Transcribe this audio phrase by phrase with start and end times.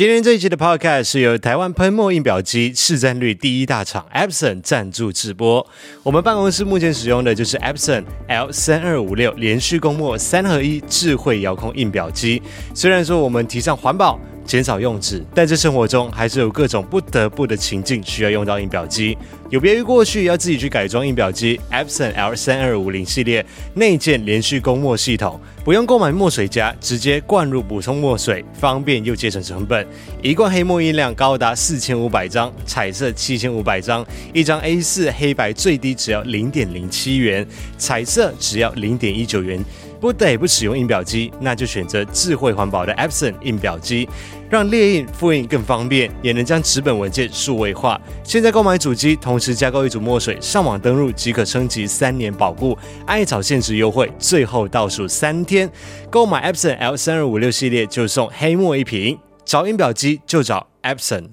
[0.00, 5.66] 今天这一期的 Podcast 是由台湾喷墨印表机市占率第一大厂 Epson 赞助直播。
[6.02, 12.40] 我们办公室目前使用的就是 Epson L 三二五六连续供墨三合一智慧遥控印表机。
[12.74, 14.18] 虽然说我们提倡环保，
[14.50, 19.16] 减少用纸，但在生活中还是有各种不得不的情境需要用到印表机。
[19.48, 29.86] 有别于过去要自己去改装印表机，Epson L 三二五零系列内建连续供墨系统，不用购买墨水夹，直接灌入补充墨水，方便又节省成本。
[30.20, 37.46] 一罐黑墨印量高达四千五百张，彩色七千五百张，一张 A 四黑白最低只要零点零七元，
[37.78, 39.64] 彩色只要零点一九元。
[40.00, 44.08] 不得不使用印表机，那就选择智慧环保的 Epson 印表机，
[44.50, 47.98] 让列印、复印更方便，也能将纸本文件数位化。
[48.24, 52.76] 现在购买主机，同时加购一组墨水，上网登录即可升级三年保固。
[53.06, 55.70] 艾草限时优惠，最后倒数三天，
[56.10, 59.16] 购买 Epson L 三二五六系列就送黑墨一瓶。
[59.44, 61.28] 找印表机就找 Epson。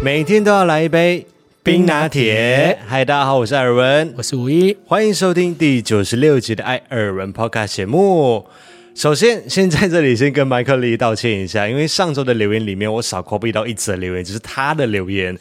[0.00, 1.26] 每天都要来一杯
[1.68, 2.78] 冰拿铁。
[2.86, 8.46] 嗨，大家好，我是艾尔文，我是五一，欢迎收听第九十六集的艾尔文 Podcast 节目。
[8.94, 15.38] 首先，先在这里先跟麦克利道歉一下，因为上周的留言里面我少 copy 到一则留言，就是他的留言。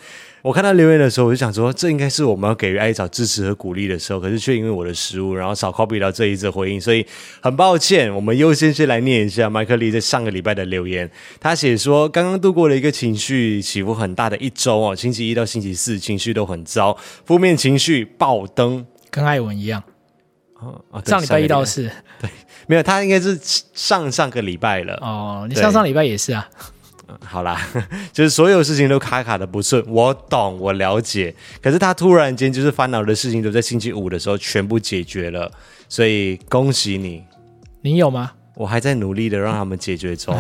[0.48, 7.06] 我看到留言的时候，我就想说，这应该是我们要给予艾草支持和鼓励的时候，可是却因为我的失误，然后少 copy 到这一则回应，所以
[7.42, 8.14] 很抱歉。
[8.16, 11.12] 我们优先先来念一下麦克利在上个礼拜的留言。
[11.42, 19.84] 他写说，刚刚度过了一个情绪起伏很大的一周哦，星期一到星期四情绪都很糟，负面情绪爆灯，跟艾文一样。
[20.62, 22.30] 哦哦，上礼拜一到四，对，
[22.68, 23.38] 没有，他应该是
[23.74, 24.98] 上上个礼拜了。
[25.02, 26.48] 哦，你上上礼拜也是啊。
[27.24, 27.60] 好啦，
[28.12, 31.34] 就是所有事情都卡卡的不顺，我懂，我了解。
[31.62, 35.52] 可是他突然间就是烦恼的事情都在星期五的时候全部解决了，
[35.88, 37.24] 所以恭喜你。
[37.82, 38.34] 你有吗？
[38.56, 40.36] 我还在努力的让他们解决中。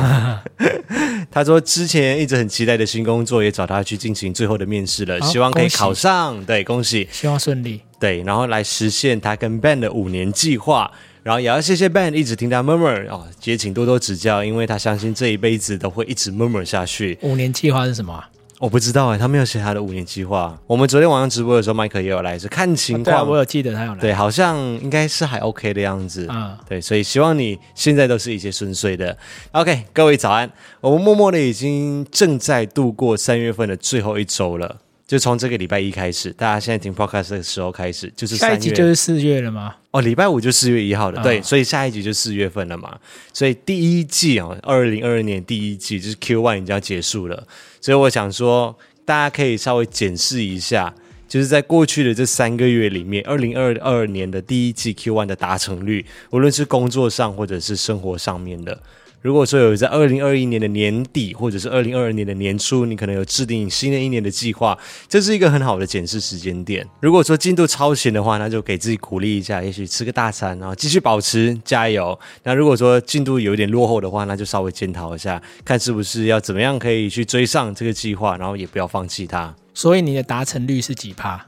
[1.29, 6.43] 他说之前一直很期待的新工作也找他去进行最后的面试了，希望可以考上。
[6.45, 7.81] 对，恭喜，希望顺利。
[7.99, 10.91] 对，然后来实现他跟 Ben 的五年计划。
[11.27, 17.19] 然后也要谢谢 Ben 一直听他 murmur 哦，也请多多指教，因为他相信这一辈子都会一直 murmur 下去。
[17.21, 18.23] 五年计划是什么？
[18.59, 20.57] 我不知道哎，他没有写他的五年计划。
[20.65, 23.03] 我们昨天晚上直播的时候，麦克也有来，是看情况。
[23.03, 23.99] 对啊，我有记得他有来。
[23.99, 26.25] 对，好像应该是还 OK 的样子。
[26.29, 29.17] 嗯，对，所以希望你现在都是一切顺遂的。
[29.51, 30.49] OK，各位早安。
[30.79, 34.77] 我们默默的已经正在度过三月份的最后一周了。
[35.07, 39.73] 就从这个礼拜一开始，大家现在听 podcast 的时候开始，就是下一集就是四月了吗？
[39.91, 42.99] 哦，礼拜五就四月一号了，对，所以下一集就四月份了嘛。
[43.31, 47.47] 所以第一季哦，二零二二年第一季就是 Q one 已经要结束了，
[47.79, 50.93] 所以我想说，大家可以稍微检视一下，
[51.25, 58.77] 就是在过去的这三个月里面，二零二二年的第一季 Q one 的达成率，无论是工作上或者是生活上面的。
[59.27, 64.79] 如果说有在二零二一年的年底，或者是二零二二年的年初，你可能有制定新的一年的计划，
[65.09, 66.87] 这是一个很好的检视时间点。
[67.01, 72.17] 如果说进度超前的话，那就给自己鼓励一下，也许吃个大餐，然后继续保持，加油。
[72.43, 79.53] 那如果说进度有点落后的话，那就稍微检讨一下，看是不是要怎么样可以去追上这个计划，然后也不要放弃它。
[79.73, 81.45] 所以你的达成率是几趴？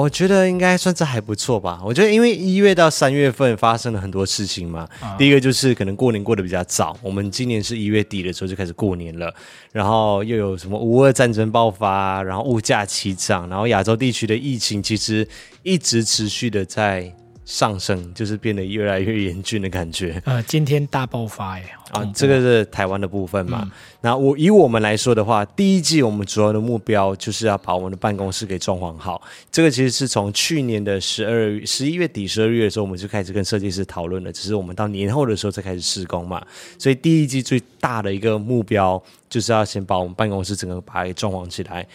[0.00, 1.80] 我觉得应该算是还不错吧。
[1.84, 4.88] 我觉得因为一月到三月份发生了很多事情嘛。
[5.00, 5.16] Uh.
[5.16, 9.32] 第一个就是可能过年过得比较早，我们今年是一月底的时候就开始过年了，
[9.70, 15.28] 然后又有什么乌俄战争爆发，然后物价齐涨，然后亚洲地区的疫情其实
[15.62, 17.14] 一直持续的在。
[17.44, 20.20] 上升就是变得越来越严峻的感觉。
[20.24, 21.66] 呃，今天大爆发耶！
[21.92, 23.60] 啊，这个是台湾的部分嘛。
[23.64, 29.22] 嗯、那我以我们来说的话，第一季我们主要的目标就是要把我们的办公室给装潢好。
[29.52, 34.32] 这个其实是从去年的十二月、十一月底、十二月的时候，我们就开始跟设计师讨论了。
[34.32, 36.44] 只是我们到年后的时候才开始施工嘛。
[36.78, 41.86] 所以第一季最大的一个目标就是要先把我们办公室整个把它给装潢起来。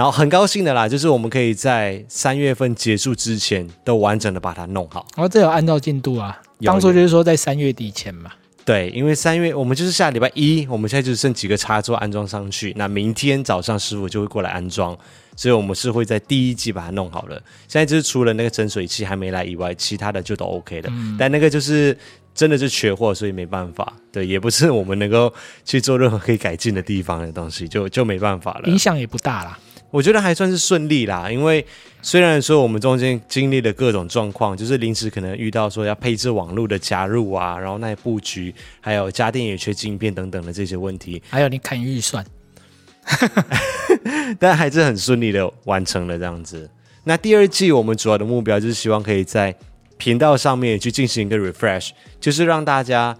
[0.00, 5.06] 然后很高兴的啦，就是我们可以在三月份结束之前都完整的把它弄好。
[5.14, 8.30] 然后这有按照进度啊，当初就是说在三月底前嘛。
[8.64, 14.96] 对，因为三月我们就是下礼拜一，我们现在就剩几个插座安装上去，那明天早上师傅就会过来安装，
[15.36, 17.36] 所以我们是会在第一季把它弄好了。
[17.68, 20.88] 现在就是除了那个整水器还没来以外，其他的就都 OK 了。
[20.90, 21.14] 嗯。
[21.18, 21.94] 但那个就是
[22.34, 23.92] 真的是缺货，所以没办法。
[24.10, 25.30] 对，也不是我们能够
[25.62, 28.68] 去做任何可以改进的地方的东西，就就没办法了。
[28.70, 29.58] 影响也不大啦。
[29.90, 31.64] 我觉得还算是顺利啦，因为
[32.00, 42.24] 虽然说我们中间经历了各种状况，就是临时可能遇到说要配置网络的加入啊，然后那布局，还有家电也缺晶片等等的这些问题，还有你砍预算，
[44.38, 46.70] 但还是很顺利的完成了这样子。
[47.02, 49.54] 那第二季我们主要的目标就是希望可以在
[49.96, 51.90] 频道上面去进行一个 refresh，
[52.20, 53.16] 就是让大家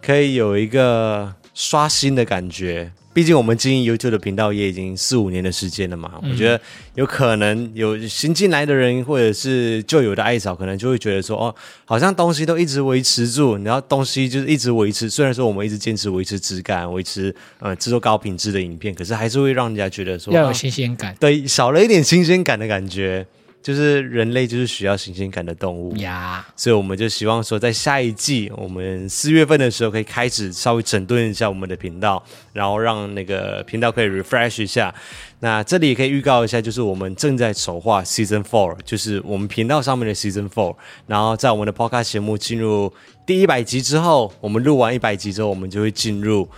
[0.00, 2.92] 可以有一个刷新的感觉。
[3.14, 6.60] 毕竟我们经营 YouTube 的频道也已经四五年的时间了嘛，嗯、我觉得
[6.94, 11.54] 有可能有新进来的人或者是旧有的艾草，可能就会觉得说，哦，
[11.84, 15.10] 好像东西都一直维持住，然后东西就是一直维持。
[15.10, 23.26] 虽然说我们一直坚持维持质感，维持呃制作高品质的影片，可是还是会让人家觉得说要有新鲜感，啊，对，少了一点新鲜感的感觉。
[23.62, 32.22] 就是人类就是需要新鲜感的动物呀.所以我们就希望说，在下一季我们四月份的时候，可以开始稍微整顿一下我们的频道，
[32.52, 34.92] 然后让那个频道可以 refresh 一下。
[35.40, 40.76] 那这里也可以预告一下，就是我们正在筹划 Season Four，就是我们频道上面的 Season Four。
[41.06, 42.92] 然后在我们的 Podcast 节目进入
[43.26, 46.48] 第一百集之后，我们录完一百集之后，我们就会进入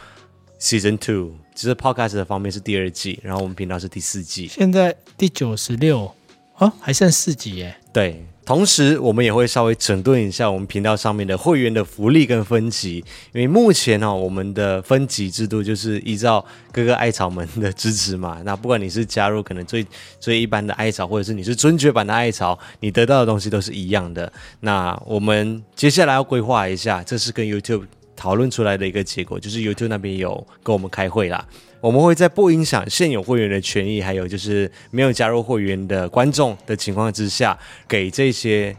[0.61, 4.49] Season Two，就是 Podcast 的方面是第二季，然后我们频道是第四季。
[4.49, 6.15] 现在第九十六。
[6.59, 7.77] 哦，还剩四集耶。
[7.93, 12.99] 对，同时我们也会稍微整顿一下我们频道上面的会员的福利跟分级，
[13.33, 18.41] 因为目前哦，我们的分级制度就是依照各个艾草们的支持嘛。
[18.45, 19.85] 那不管你是加入可能最
[20.21, 24.33] 最一般的艾草，或者是你是尊爵版的艾草，你得到的东西都是一样的。
[24.61, 27.85] 那我们接下来要规划一下，这是跟 YouTube
[28.15, 31.45] 讨论出来的一个结果，就是 YouTube 那边有跟我们开会啦。
[31.85, 38.75] 我们会在不影响现有会员的权益，还有就是没有加入会员的观众的情况之下，给这些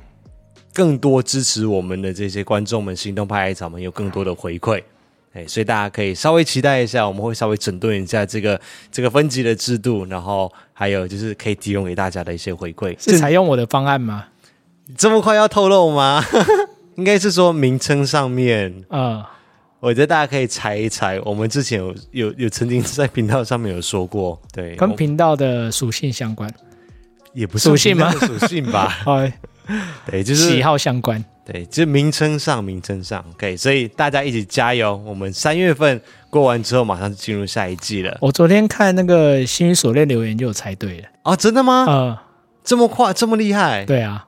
[0.74, 4.82] 更多支持我们的这些观众们，行动派艾草们有更多的回馈。
[5.34, 8.60] 哎，所以大家可以稍微期待一下，我们会稍微整顿一下这个
[8.92, 13.00] 这个分级的制度，然后还有就是可以提供给大家的一些回馈。
[13.00, 14.30] 是采用我的方案吗？
[14.98, 16.26] 这么快要透露吗？
[16.98, 19.24] 应该是说名称上面，嗯。
[19.86, 26.52] 我觉得大家可以猜一猜，我们之前有有有曾经在频道上面有说过， 对，跟频道的属性相关，
[27.34, 28.12] 也不是属性吗？
[28.14, 28.98] 属性吧
[30.10, 36.02] 对，就是喜好相关，对，就是名称上，名称上，OK，所以大家一起加油，我们三月份
[36.32, 38.18] 过完之后，马上就进入下一季了。
[38.22, 41.86] 我昨天看那个心语锁链留言就有猜对了，啊，真的吗？
[41.88, 42.18] 嗯，
[42.64, 43.86] 这么快，这么厉害？
[43.86, 44.26] 对啊，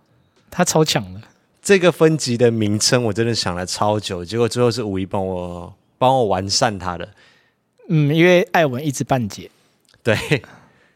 [0.52, 1.22] 他超强的。
[1.68, 7.10] 这个分级的名称我真的想了超久，结果最后是五一帮我帮我完善它的。
[7.90, 9.52] 嗯，因为艾文一知半解。
[10.02, 10.16] 对，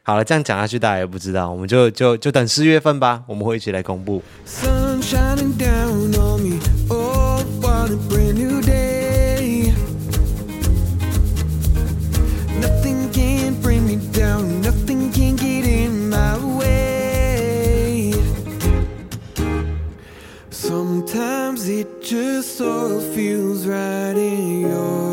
[0.02, 4.24] 好了，这样讲下去大家也不知道，我们就就就等四月份吧，我们会一起来公布。
[21.82, 25.11] It just all feels right in your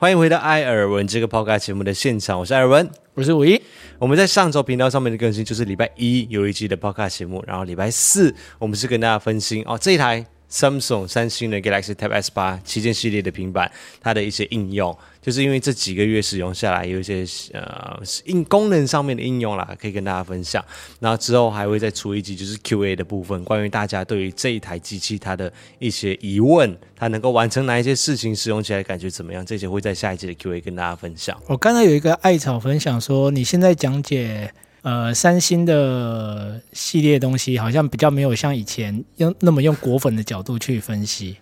[0.00, 3.60] 欢迎回到艾尔文这个 Podcast 节目的现场，我是艾尔文，我是五一。
[3.98, 13.68] 我们在上周频道上面的更新就是礼拜一有一期的 Podcast 节目，然后礼拜四我们是跟大家分析哦这一台 Samsung 三星的 Galaxy Tab S 八旗舰系列的平板
[14.00, 14.96] 它的一些应用。
[15.28, 17.22] 就是因为这几个月使用下来，有一些
[17.52, 20.64] 呃应功能上面的应用啦，可以跟大家分享。
[21.00, 31.38] 然后之后还会再出一集，就是 QA 的部分，关于大家对于这一台机器它的一些疑问，它能够完成哪一些事情，使用起来感觉怎么样，这些会在下一集的 QA 跟大家分享。
[31.46, 41.36] 我刚才有一个艾草分享说，你现在讲解呃三星的系列东西，好像比较没有像以前用那么用果粉的角度去分析。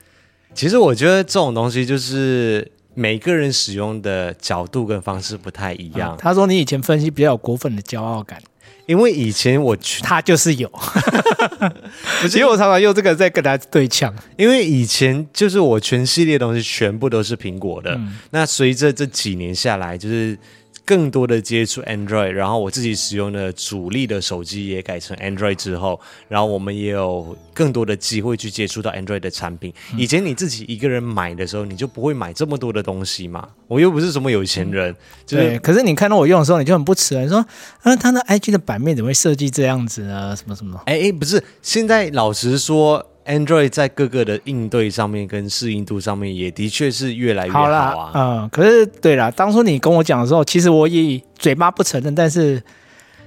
[0.54, 2.68] 其实我觉得这种东西就是。
[2.96, 6.16] 每个人使用的角度跟方式不太一样。
[6.16, 8.42] 嗯，他说你以前分析比较有果粉的骄傲感，
[8.86, 10.70] 因为以前我去他就是有，
[12.22, 14.12] 其实我常常用这个在跟他对呛。
[14.36, 20.36] 因为以前就是我全系列的东西全部都是苹果的，嗯，那随着这几年下来，就是。
[20.86, 29.74] 更多的接触 Android，然后我自己使用的主力的手机也改成 Android 之后，然后我们也有更多的机会去接触到 Android 的产品。
[29.98, 33.48] 以前你自己一个人买的时候，你就不会买这么多的东西嘛。
[33.66, 35.58] 我又不是什么有钱人，嗯、就是对。
[35.58, 37.44] 可是你看到我用的时候，你就很不齿你说，
[37.82, 40.36] 啊，他的 IG 的版面怎么会设计这样子呢？
[40.36, 40.80] 什么什么？
[40.86, 43.04] 哎哎，不是，现在老实说。
[43.26, 47.90] Android 在各个的应对上面跟适应度上面也的确是越来越好啊。
[47.90, 52.62] 好嗯，可是对了，当初你跟我讲的时候，其实我也嘴巴不承认，但是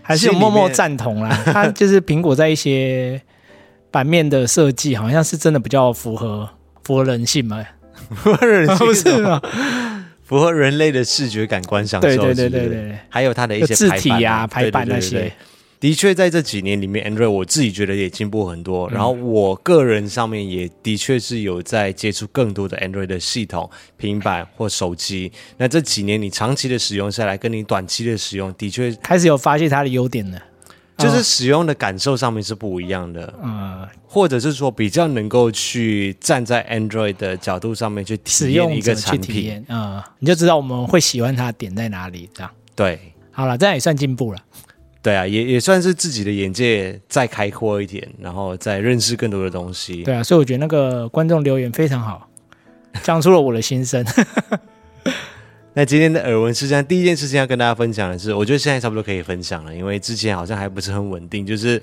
[0.02, 1.30] 还是有默默赞同啦。
[1.46, 3.22] 它就是苹果在一些
[3.92, 6.50] 版面的设计，好像是真的比较符合
[6.84, 7.64] 符合人性嘛。
[8.16, 9.42] 符合人性 不是吗？
[10.24, 15.32] 符合人类的视觉感官享受，对对对对对，还有它的一些字体啊、排版那些。
[15.80, 18.90] 的确，在这几年里面，Android 我自己觉得也进步很多。
[18.90, 25.32] 嗯、然后我个人上面也的确是有在接触更多的 Android 的系统、平板或手机。
[25.58, 30.42] 那这几年你长期的使用下来，跟你短期的使用，的确开始有发现它的优点了，
[30.98, 33.34] 就是使用的感受上面是不一样的。
[33.42, 42.30] 嗯，或者是说比较能够去站在 Android 的角度上面去体验一个产品，嗯，你就知道我们会喜欢它的点在哪里。
[42.34, 43.00] 这样对，
[43.32, 44.42] 好了，这样也算进步了。
[45.02, 50.04] 对啊，也也算是自己的眼界再开阔一点，然后再认识更多的东西。
[50.04, 52.30] 对啊，所以我觉得那个观众留言非常好，
[53.02, 54.06] 讲出了我的心声。
[55.74, 61.46] 那今天的耳闻是这样，第一件事情要跟大家分享的是，我觉得现在差不多可以分享了，因为之前好像还不是很稳定。
[61.46, 61.82] 就是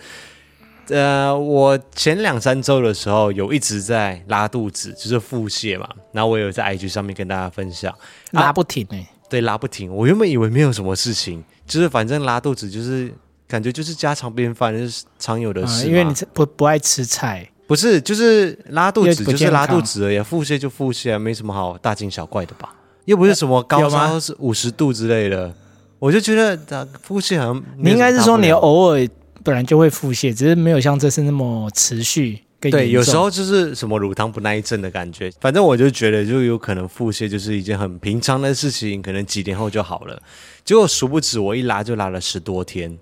[0.89, 5.89] 呃，我前两三周的时候有一直在拉肚子，就是腹泻嘛。
[6.13, 7.95] 然后我有在 IG 上面跟大家分享，
[8.33, 9.09] 拉不停哎、欸。
[9.31, 9.91] 对，拉不停。
[9.93, 13.13] 我原本以为没有什么事情，就是反正拉肚子，就是
[13.49, 15.89] 感觉就是家常便饭，就是常有的事、嗯。
[15.89, 20.21] 因为你不不爱吃菜，不是，就是拉肚子，就是拉肚子而已。
[20.21, 22.75] 腹泻就腹泻啊，没什么好大惊小怪的吧？
[23.05, 25.53] 又不是什么高烧是五十度之类的。
[25.99, 29.09] 我就觉得腹泻好像你应该是说你偶尔
[29.43, 32.43] 本来就会腹泻，只是没有像这次那么持续。
[32.71, 40.21] 对，有时候就是什么乳糖不耐症的感觉，反正我就觉得就有可能腹泻就是一件很平常的事情，可能几天后就好了。
[40.65, 42.99] 结果殊不知我一拉就拉了十多天，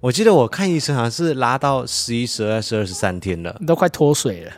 [0.00, 4.52] 我记得我看医生好像是拉到十一、十二、十二、十三天了，都快脱水了。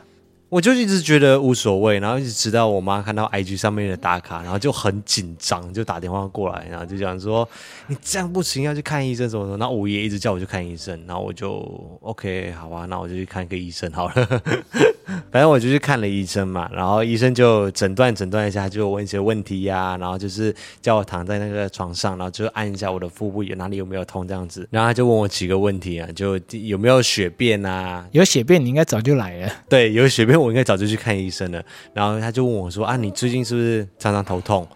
[0.50, 7.47] 我就一直觉得无所谓，然后一直直到我妈看到 IG 上面的打卡，然后就很紧张，就打电话过来，然后就讲说
[7.87, 9.59] 你这样不行，要去看医生什么什么。
[9.59, 11.59] 然后我爷一直叫我去看医生，然后我就
[12.00, 14.14] OK 好吧，那我就去看一个医生好了。
[15.31, 28.07] 反正我就去看了医生嘛，然后医生就诊断诊断一下，就问一些问题呀、啊，然后就是叫我躺在那个床上，然后就按一下我的腹部有哪里有没有痛这样子，然后他就问我几个问题啊，就有没有血便啊？
[28.12, 29.52] 有血便你应该早就来了。
[29.69, 30.38] 对，有血便。
[30.40, 34.66] 我应该早就去看医生了，然后他就问我说：“啊，你最近是不是常常头痛？”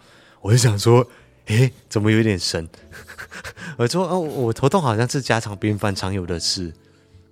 [0.41, 1.05] 我就想说
[1.47, 2.67] ：“诶，怎么有点神？”
[3.77, 6.73] 我说：“哦，我头痛好像是家常便饭、常有的事。”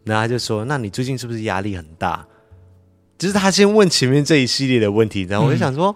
[0.03, 2.25] 然后他就说：“那你最近是不是压力很大？”
[3.19, 5.95] 就是他先问前面这一系列的问题，然后我就想说：“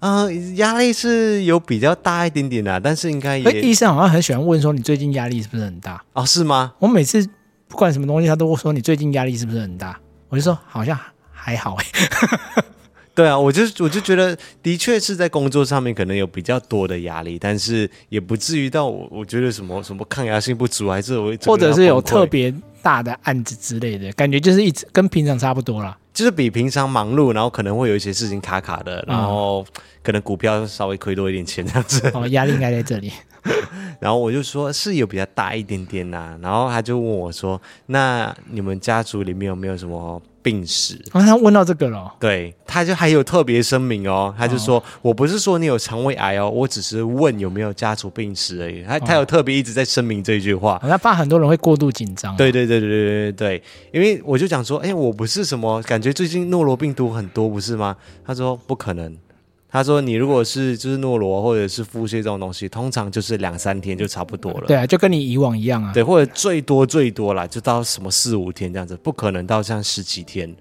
[0.00, 3.62] 嗯、呃，压力是有比较大一点点的，但是应该也……
[3.62, 6.04] 医生好像很喜欢问说你最近压力是不是很大？
[6.12, 6.74] 哦，是吗？
[6.78, 7.26] 我每次
[7.66, 9.98] 不管什么东西，他都会说你最近压力是不是很大？
[10.28, 10.98] 我就说好像。”
[11.40, 11.76] 还好。
[11.76, 11.86] 哎，
[13.14, 29.66] 对啊，我就我就觉得，的确是在工作上面可能有比较多的压力，但是也不至于到我我觉得什么什么抗压性不足，还是我或者是有特别大的案子之类的感觉，就是一直跟平常差不多啦，就是比平常忙碌，然后可能会有一些事情卡卡的，然后
[30.02, 33.12] 可能股票稍微亏多一点钱这样子，哦，压力应该在这里。
[34.00, 57.94] 然后我就说是有比较大一点点呐、啊，然后他就问我说：“那你们家族里面有没有什么？”病史，啊，他问到这个了，对，他就还有特别声明哦，他就说、哦、我不是说你有肠胃癌哦，我只是问有没有家族病史而已，他、哦、他有特别一直在声明这一句话，他怕很多人会过度紧张，对对对对对对对，因为我就讲说，哎，我不是什么感觉最近诺罗病毒很多不是吗？
[58.24, 59.14] 他说不可能。
[59.70, 64.66] 他说：“你如果是就是诺罗或者是腹泻这种东西，通常就是两三天就差不多了。
[64.66, 65.92] 对啊，就跟你以往一样啊。
[65.92, 70.52] 对，或者最多最多啦，就到什么四五天这样子，不可能到像十几天。”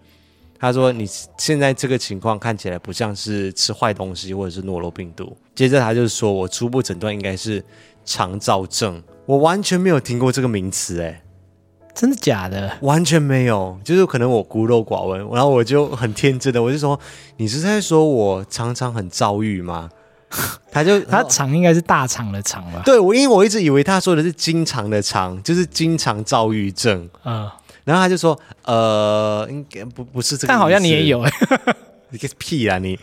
[0.61, 7.63] 他说：“你现在这个情况看起来不像是吃坏东西或者是诺罗病毒。”接着他就说：“我初步诊断应该是
[8.05, 11.21] 肠燥症。”我完全没有听过这个名词，哎。
[11.99, 12.77] 真的假的？
[12.79, 16.97] 完全没有，就是可能我孤陋寡闻，然后我就很天真的，我就说，
[17.35, 19.89] 你是在说我常常很遭遇吗？
[20.71, 22.81] 他就他常应该是大肠的肠吧？
[22.85, 27.09] 对，我因为我一直以为他说的是经常的常，就是经常躁郁症。
[27.25, 27.49] 嗯，
[27.83, 31.31] 然后他就说，呃，应该不不是这个，但好像你也有哎，
[32.11, 32.97] 你个屁啊你！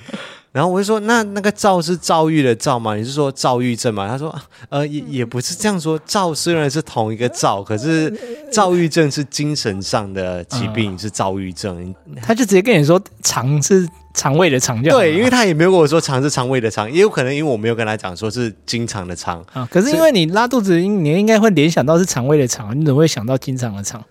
[0.57, 2.95] 然后我就说，那那个躁是躁郁的躁吗？
[2.97, 4.09] 你是说躁郁症吗？
[4.09, 4.35] 他说，
[4.71, 6.01] 呃，也也不是这样说。
[6.07, 8.11] 躁虽然是同一个躁，可是
[8.51, 11.95] 躁郁症是精神上的疾病，嗯、是躁郁症。
[12.23, 19.69] 他就直接跟你说，肠是肠胃的肠，对，因为他也没有跟我说肠是肠胃的肠，也有可能因为我没有跟他讲说是经常的肠啊。
[19.71, 24.03] 可是因为你拉肚子，你应该会联想到是肠胃的肠，你怎么会想到经常的肠？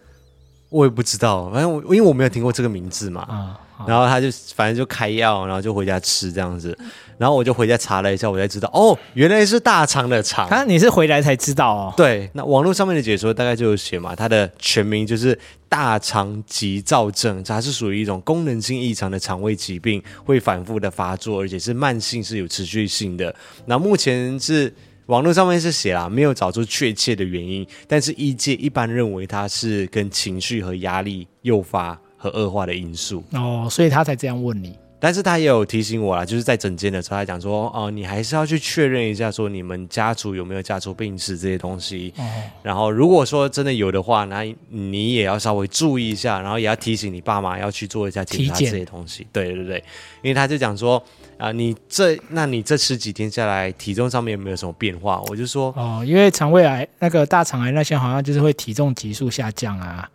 [0.70, 3.22] 我也不知道，反正我因为我没有听过这个名字嘛。
[3.22, 6.78] 啊然后他就反正就开药，然后就回家吃这样子。
[7.18, 10.48] 然后我就回家查了一下，我才知道哦，原来是大肠的肠。
[10.50, 11.94] 啊，你是回来才知道哦？
[11.96, 15.38] 对，那网络上面的解说大概就有写嘛，它的全名就是
[15.70, 23.34] 大肠急躁症，它是属于一种功能性异常的肠胃疾病，会反复的发作，而且是慢性，是有持续性的。
[23.66, 24.74] 那目前是
[25.06, 33.24] 网络上面是写啦，没有找出确切的原因，但是医界一般认为它是跟情绪和压力诱发和恶化的因素。
[33.34, 34.78] 哦，所以他才这样问你。
[34.98, 42.12] 但是他也有提醒我啦，就是在诊间的时候，他讲说，哦，你还是要去确认一下，说你们家族有没有家族病史这些东西。
[42.18, 42.24] 哦。
[42.64, 49.28] 然后如果说真的有的话，那你也要稍微注意一下，然后也要提醒你爸妈要去做一下检查这些东西。
[49.32, 49.84] 对对对，
[50.24, 50.98] 因为他就讲说，
[51.38, 55.22] 啊、呃，你这，那你这十几天下来，体重上面有没有什么变化？
[55.28, 60.10] 我就说，哦，因为肠胃癌那个大肠癌那些好像就是会体重急速下降啊，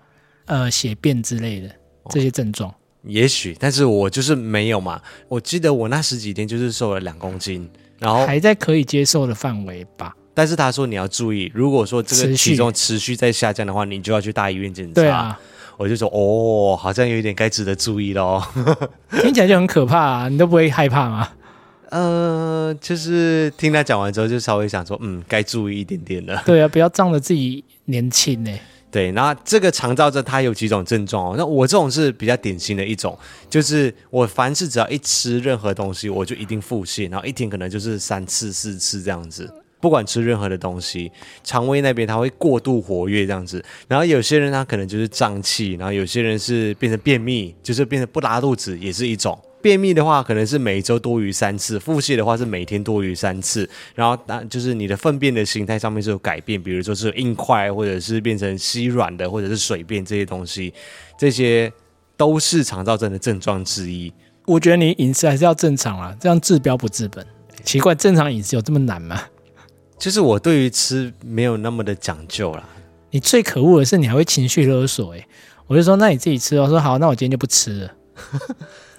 [0.46, 1.70] 呃，血便之类的
[2.10, 2.70] 这些症状。
[2.70, 2.74] 哦
[3.04, 5.00] 也许，但是我就是没有嘛。
[5.26, 7.66] 我记得我那十几天就是瘦了两公斤，
[7.98, 10.14] 然后还在可以接受的范围吧。
[10.34, 14.92] 但是他说你要注意，如果说这个体重持续在下降的话，你就要去大医院检查。
[14.92, 15.40] 对啊，
[15.78, 18.42] 我就说哦，好像有一点该值得注意喽。
[19.22, 21.26] 听起来就很可怕啊，你都不会害怕吗？
[21.88, 26.42] 呃，就是听他讲完之后，就稍微想说，嗯，该注意一点点了。
[26.44, 28.52] 对啊，不要仗着自己年轻呢。
[28.90, 31.34] 对，那这个肠躁症它有几种症状哦。
[31.38, 33.16] 那我这种是比较典型的一种，
[33.48, 39.48] 就是我凡是只要一吃任何东西，我就一定腹泻，然后一天可能就是三次四次这样子。
[39.80, 41.10] 不管吃任何的东西，
[41.42, 43.64] 肠胃那边它会过度活跃这样子。
[43.88, 49.38] 然后有些人他可能就是胀气，然后有些人是变成便秘，就是变成不拉肚子，也是一种。
[49.62, 53.68] 便秘的话，可能是每周多于三次；腹泻的话是每天多于三次。
[53.94, 60.72] 然后，那就是你的粪便的形态上面是有改变，比如说是硬块，或者是变成稀软的，或者是水便这些东西，
[61.18, 61.72] 这些
[62.16, 64.12] 都是肠躁症的症状之一。
[64.46, 67.24] 我觉得你饮食还是要正常啊，这样治标不治本。
[67.62, 69.22] 奇怪，正常饮食有这么难吗？
[69.98, 72.64] 就是我对于吃没有那么的讲究啦。
[73.10, 75.12] 你最可恶的是，你还会情绪勒索。
[75.12, 75.26] 诶，
[75.66, 76.58] 我就说，那你自己吃。
[76.58, 77.92] 我说好，那我今天就不吃了。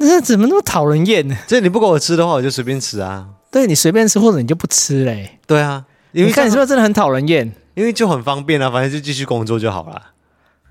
[0.01, 1.37] 那怎么那么讨人厌呢？
[1.47, 3.27] 这你不给我吃的话，我就随便吃啊。
[3.51, 5.39] 对，你随便吃，或者你就不吃嘞。
[5.45, 7.51] 对啊，因为你看你是不是真的很讨人厌？
[7.75, 10.01] 因为就很方便啊，反正就继续工作就好了。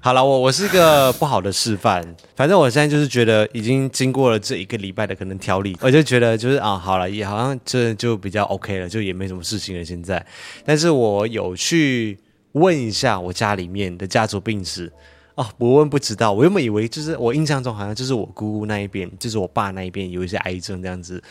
[0.01, 2.03] 好了，我我是一个不好的示范。
[2.35, 10.25] 反正我现在就是觉得已经经过了这一个礼拜的可能调理，我就觉得就是啊，好了，也好像这就比较 OK 了，就也没什么事情了现在。
[10.65, 12.19] 但是我有去
[12.53, 14.91] 问一下我家里面的家族病史。
[15.41, 16.31] 哦，不问不知道。
[16.31, 21.23] 我原本以为就是我印象中好像就是我姑姑那一边，就是我爸那一边有一些癌症这样子。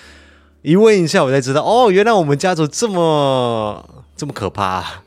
[0.64, 5.04] 一问一下，我才知道哦，原来我们家族这么这么可怕啊。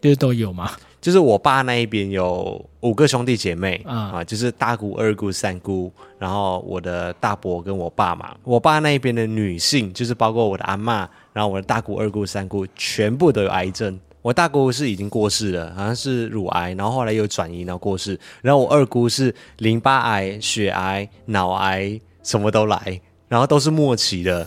[0.00, 0.70] 就是都有吗？
[1.00, 8.36] 就是我爸那一边有五个兄弟姐妹、嗯、啊，就是大姑、二姑、三姑，然后我的大伯跟我爸嘛。
[8.44, 13.98] 我爸那一边的女性，就是包括我的阿嬷，然后我的大姑、二姑、三姑，全部都有癌症。
[14.28, 18.20] 我大姑是已经过世了，好像是乳癌，然后后来又转移，然后过世。
[18.42, 24.46] 然后我二姑是淋巴癌、血癌、脑癌，什么都来，然后都是末期的。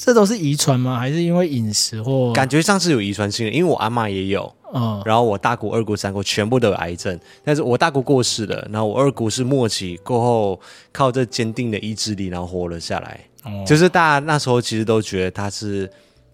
[0.00, 0.98] 这都是遗传吗？
[0.98, 2.30] 还是因为饮食或？
[2.34, 4.54] 感觉上是有遗传性的，因为我阿妈也有。
[4.74, 5.00] 嗯。
[5.06, 10.60] 然后我大姑、二姑、三姑全部都有癌症，但是我大姑过世了，然后我二姑是末期过后
[10.92, 13.18] 靠着坚定的意志力，然后活了下来。
[13.44, 13.64] 哦。
[13.66, 15.90] 就是大家那时候其实都觉得她是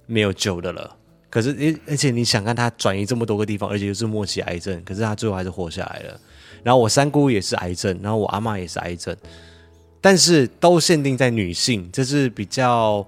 [0.07, 0.97] 没有救的了。
[1.31, 6.19] 可是，而而且你想看他转移这么多个地方，而且又是末期癌症，可是他最后还是活下来了。
[6.63, 9.15] 然后我三姑也是癌症，然后我阿妈也是癌症，
[10.01, 13.07] 但是都限定在女性，这是比较，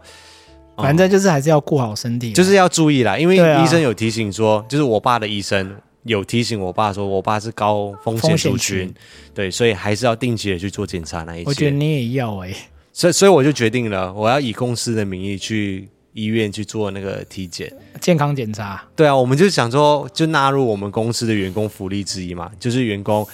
[0.76, 3.16] 反正就是还是要顾好身体，就是要注意啦。
[3.16, 8.92] 因为医生有提醒说，就是我爸的医生有提醒我爸说，我爸是高风险族群，
[9.32, 11.44] 对，所以还是要定期的去做检查那一些。
[11.46, 12.56] 我觉得你也要哎、欸，
[12.92, 15.88] 所以所以我就决定了，我要以公司的名义去。
[16.12, 23.26] 医院去做那个体检、健康检查，对啊，我们就想说，就纳入我们公司的员工福利之一嘛，就是员工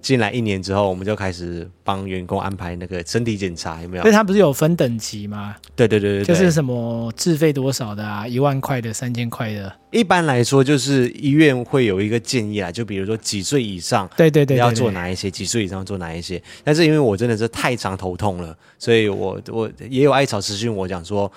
[0.00, 4.02] 进来一年之后，我们就开始帮员工安排那个身体检查，有没有？
[4.02, 5.54] 所以他不是有分等级吗？
[5.76, 9.72] 对对对对，就是什么自费多少的啊，一万块的、三千块的。
[9.90, 15.30] 一般来说，就是医院会有一个建议啊，就比如说几岁以上，对对对，要做哪一些？
[15.30, 16.42] 几岁以上做哪一些？
[16.64, 21.30] 但是因为我真的是太常头痛了，所以我我也有艾草私讯我讲说。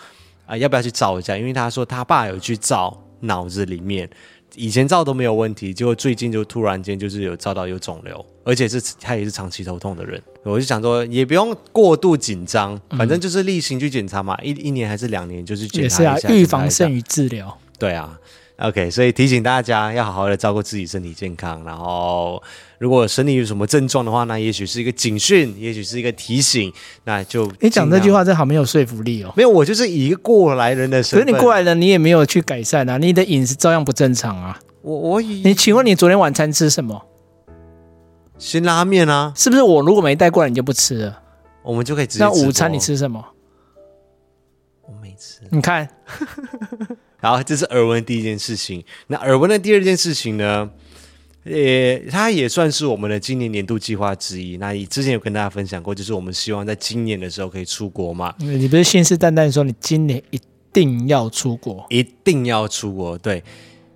[0.46, 1.38] 啊，要不要去照一下？
[1.38, 4.10] 因为他说他爸有去照脑子里面，
[4.56, 10.22] 以前照都没有问题，结果最近就突然间就是有照到有肿瘤，而且是他也是长期头痛的人。
[10.44, 16.14] 我就想说，也不用过度紧张，反正就是例行去检查嘛，一一年还是两年，就是检查一下。
[16.14, 17.58] 也是啊，预防胜于治疗。
[17.80, 18.20] 对啊
[18.58, 22.42] ，OK，所以提醒大家要好好的照顾自己身体健康，然后
[22.78, 26.72] 如果身体有什么症状的话，那也许是一个警讯，也许是一个提醒，
[27.04, 29.34] 那就你讲这句话真好没有说服力哦。
[29.36, 34.60] 没有，我就是以一个过来人的身份，可是你过来人，你也没有去改善啊，你的饮食照样不正常啊。
[34.82, 37.06] 我我以你请问你昨天晚餐吃什么？
[38.38, 39.62] 辛拉面啊，是不是？
[39.62, 41.22] 我如果没带过来，你就不吃了，
[41.64, 42.32] 我们就可以直接吃。
[42.42, 43.26] 那午餐你吃什么？
[44.82, 45.40] 我没吃。
[45.50, 45.90] 你看。
[47.26, 48.84] 好，这是耳闻第一件事情。
[49.08, 50.70] 那耳闻的第二件事情呢？
[51.44, 54.58] 呃，它也算是我们的今年年度计划之一。
[54.58, 58.32] 那你之前有跟大家分享过，就是我们希望在今年的时候可以出国嘛？
[58.38, 60.40] 你不是信誓旦旦说你今年一
[60.72, 63.18] 定要出国，一定要出国？
[63.18, 63.44] 对，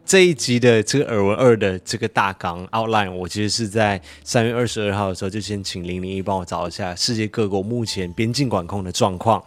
[0.04, 9.44] 这一集的这个耳闻二的这个大纲 outline，我其实是在三月二十二号的时候就先请零零一帮我找一下世界各国目前边境管控的状况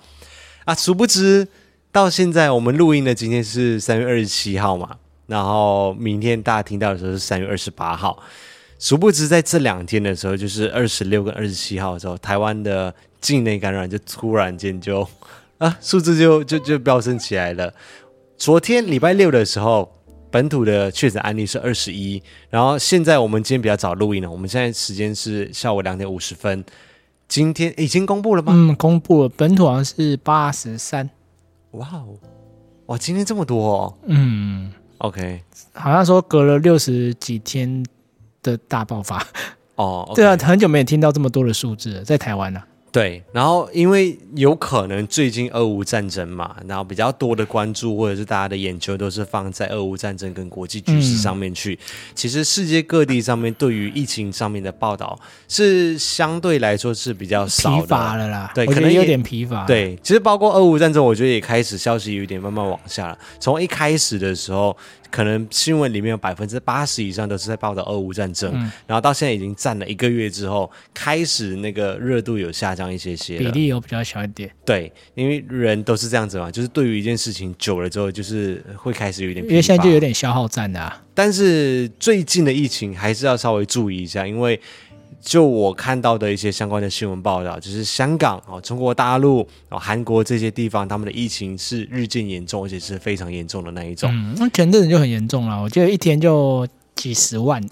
[0.66, 1.49] 啊，殊不知。
[1.92, 8.18] 到现在，我们录音的今天是三月二十七号嘛，然后明天大家听到的时候是三月二十八号。
[8.78, 15.07] 殊不知，在这两天的时候，就是二十六跟二十七号的时候，台湾的境内感染就突然间就
[15.59, 17.70] 啊，数字就就就飙升起来了。
[18.38, 19.92] 昨天礼拜六的时候，
[20.31, 26.64] 本土的确诊案例是二十一，然后现在我们今天比较早录音了，我们现在时间是下午两点五十分。
[27.28, 28.55] 今天已经公布了吗？
[28.57, 31.11] 嗯，公布了，本土好像是八十三。
[31.73, 32.19] 哇哦，
[32.87, 33.95] 哇，今天这么多哦。
[34.07, 35.43] 嗯，OK，
[35.75, 37.85] 好像说隔了六十几天
[38.43, 39.27] 的大爆发。
[39.77, 42.67] 哦，okay、对啊，很久没有听到这么多的数字了，在台湾呢、啊。
[42.92, 51.72] 对，然后因为有可能最近俄乌战争嘛，然后比较多的关注或者是大家的眼球都是放在俄乌战争跟国际局势上面去。
[51.72, 58.52] 嗯、其实世界各地上面对于疫情上面的报道是相对来说是比较少的，疲乏了啦。
[58.55, 59.64] 对，可能有点疲乏。
[59.64, 63.18] 对，其实包括俄乌战争，我觉得也开始消息有点慢慢往下了。
[63.40, 64.76] 从一开始的时候。
[65.12, 74.51] 可能新闻里面有百分之八十以上都是在报道俄乌战争，嗯、然后到现在已经站了一个月之后，开始那个热度有下降一些些，比例有比较小一点。
[74.64, 81.03] 对，因为人都是这样子嘛，就是对于一件事情久了之后，就是会开始有点，因为现在就有点消耗战的啊。
[81.14, 84.59] 但是最近的疫情还是要稍微注意一下，因为。
[85.23, 94.11] 就我看到的一些相关的新闻报道，就是香港哦、中国大陆哦、韩国这些地方，他们的疫情是日渐严重，而且是非常严重的那一种。
[94.13, 97.63] 嗯，那前阵子就很严重了，我记得一天就几十万。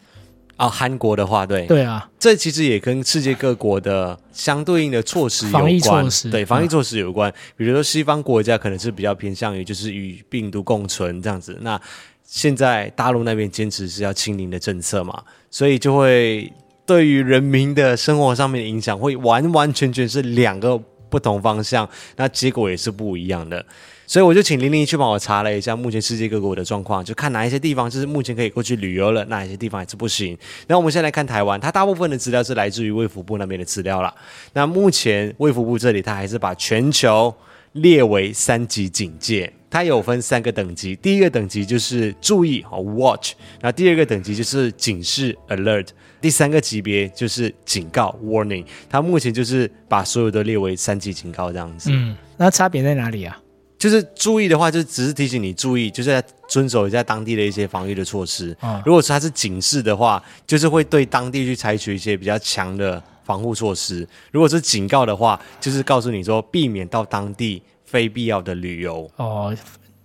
[0.57, 7.29] 啊、哦，韩国的话，对，对啊，这其实也跟世界各国的相对应的措施有关，防疫措施，对，防疫措施有关。
[7.31, 11.81] 嗯、比如说西方国家可能是比较偏向于就是与病毒共存这样子，那
[12.25, 16.53] 现在大陆那边坚持是要清零的政策嘛，所以就会。
[16.91, 20.77] 对于人民的生活上面的影响，会完完全全是两个
[21.09, 23.65] 不同方向，那结果也是不一样的。
[24.09, 30.37] 所以我就请零零一去帮我查了一下目前世界各国的状况，就看哪一些地方就是目前可以过去旅游了，哪一些地方还是不行。
[30.67, 34.13] 那我们先来看台湾，它大部分的资料是来自于卫福部那边的资料了。
[34.55, 37.33] 那目前卫福部这里，它还是把全球
[37.75, 39.53] 列为三级警戒。
[39.71, 45.87] 它有分三个等级，第一个等级就是注意哦，watch，那第二个等级就是警示 alert，
[46.21, 48.65] 第三个级别就是警告 warning。
[48.89, 51.89] 它目前就是把所有都列为三级警告这样子。
[51.93, 53.41] 嗯，那差别在哪里啊？
[53.79, 58.55] 就是注意的话，就只是提醒你注意，就是要遵守一下当地的一些防御的措施。
[58.63, 64.05] 嗯，如果说它是警示的话，就是会对当地去采取一些比较强的防护措施。
[64.33, 67.63] 如果是警告的话，就是告诉你说避免到当地。
[67.91, 69.57] 非必要的旅游哦，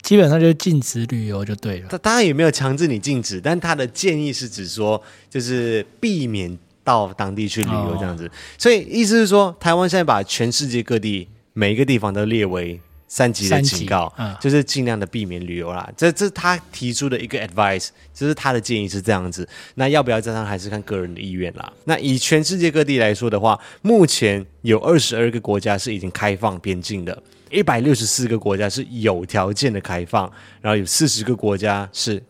[0.02, 1.88] 基本上就是禁止旅游就对了。
[1.90, 8.28] 他当然也没有强制你禁止，但他的建议是指说，就是避免到当地去旅游这样子。
[8.28, 15.88] 哦、所以意思是说，台湾现在把全世界各地每一个地方都列为三级的警告，嗯、就是尽量的避免旅游啦。
[15.96, 19.48] 这这他提出的一个 advice，就是他的建议是这样子。
[19.76, 21.72] 那要不要这样，还是看个人的意愿啦。
[21.86, 27.24] 那以全世界各地来说的话，目前有二十二个国家是已经开放边境的。
[27.50, 30.32] 一百六十四个国家是有条件的开放，
[30.62, 32.22] 然后有四十个国家是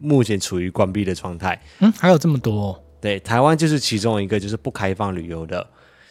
[0.00, 1.60] 目前处于关闭的状态。
[1.80, 2.80] 嗯，还有这么多哦？
[3.00, 5.66] 对，台湾就是其中一个，就是不开放旅游的。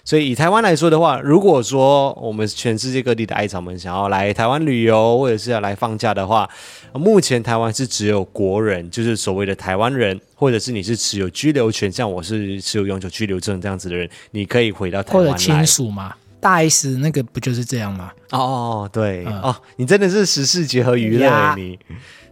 [0.06, 6.50] 所以以台湾来说的话，如果说我们全世界各地的艾草们想要来台湾旅游，或者是要来放假的话，
[6.94, 15.32] 目前台湾是只有国人，就是所谓的台湾人，或者是你是持有居留权，像我是持有永久居留证这样子的人，你可以回到台湾来。
[15.32, 16.14] 或者亲属嘛。
[16.44, 18.12] 大 S 那个不就是这样吗？
[18.32, 21.80] 哦，对，嗯、哦，你真的是时事结合娱乐你，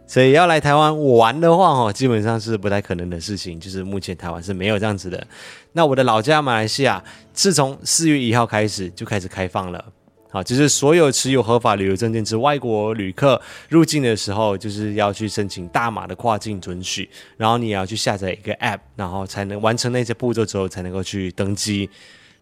[0.06, 3.58] 所以要来台湾玩的话，哦，基本上是不太可能的事情。
[3.58, 5.26] 就是目前台湾是没有这样子的。
[5.72, 9.82] 那我的老家马来西亚，自从四月一号开始就开始开放了。
[10.30, 21.88] 好，就是所有持有合法旅游证件之外国旅客入境的时候，就是要去申请大马的跨境准许，然后你也要去下载一个 App，然后才能完成那些步骤之后，才能够去登机。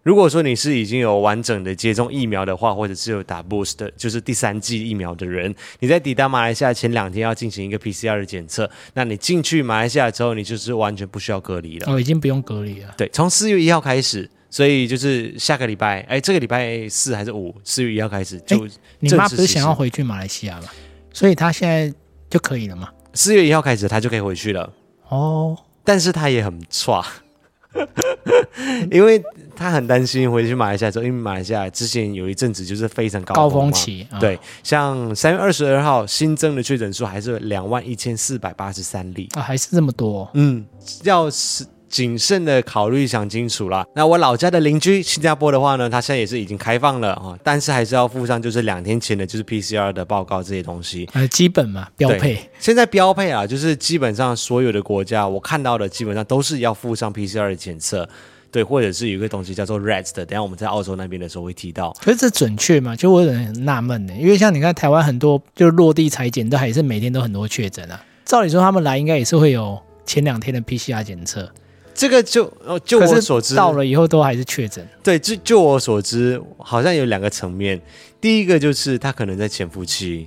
[0.03, 8.71] 如果说你是已经有完整的接种疫苗的话，或者是有打 boost 的，就是第三剂疫苗的人，你在抵达马来西亚前两天要进行一个 PCR 的检测。
[8.95, 11.93] 那你进去马来西亚之后，你就是完全不需要隔离了。
[11.93, 12.95] 哦，已经不用隔离了。
[12.97, 17.55] 对，从四月一号开始，所以就是下个礼拜，哎，这个礼拜四还是五？
[17.63, 18.67] 四月一号开始就。
[19.01, 20.69] 你妈不是想要回去马来西亚吗？
[21.13, 21.93] 所以她现在
[22.31, 22.89] 就可以了吗？
[23.13, 24.73] 四月一号开始，她就可以回去了。
[25.09, 27.05] 哦，但是她也很差。
[28.91, 29.23] 因为
[29.55, 39.29] 他很担心回去马来西亚之后，因为马来西亚之前有一阵子就是非常高峰，高峰期，哦、对，像三月二十二号新增的确诊数还是两万一千四百八十三例。
[39.35, 40.65] 啊，还是这么多，嗯，
[41.05, 41.65] 要是。
[41.91, 43.85] 谨慎的考虑，想清楚了。
[43.97, 52.39] 那我老家的邻居新加坡的话呢，他现在也是已经开放了啊，但是还是要附上就是两天前的就是 PCR 的报告这些东西，呃，基本嘛，标配。
[52.61, 58.09] 现在标配啊，就是基本上所有的国家我看到的基本上都是要附上 PCR 的检测，
[58.53, 61.93] 对，或者是有一个东西叫做 RAT 的，等下我们在澳洲那边的时候会提到。
[62.01, 62.95] 可是这准确吗？
[62.95, 69.77] 就我有点很纳闷呢，因为像你看台湾很多就落地采检都还是每天都很多确诊啊，照理说他们来应该也是会有
[70.07, 71.51] 前两天的 PCR 检测。
[72.01, 74.89] 这个就哦，就我所知，到了以后都还是确诊。
[75.03, 77.79] 对，就就我所知，好像有两个层面。
[78.23, 80.27] 第一个就是他可能在潜伏期，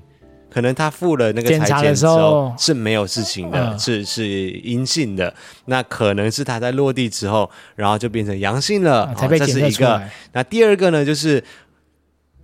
[0.51, 5.33] 可能他付了那个采检的时候是没有事情的，是是阴性的。
[5.65, 9.67] 那可能是他在落地之后，然后就变成阳性了，才被检测出来。
[9.67, 10.01] 这是一个。
[10.33, 11.43] 那第二个呢，就是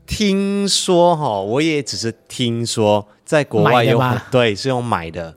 [0.08, 5.36] 听说哈，我也只是听说，在国外有对是用买的。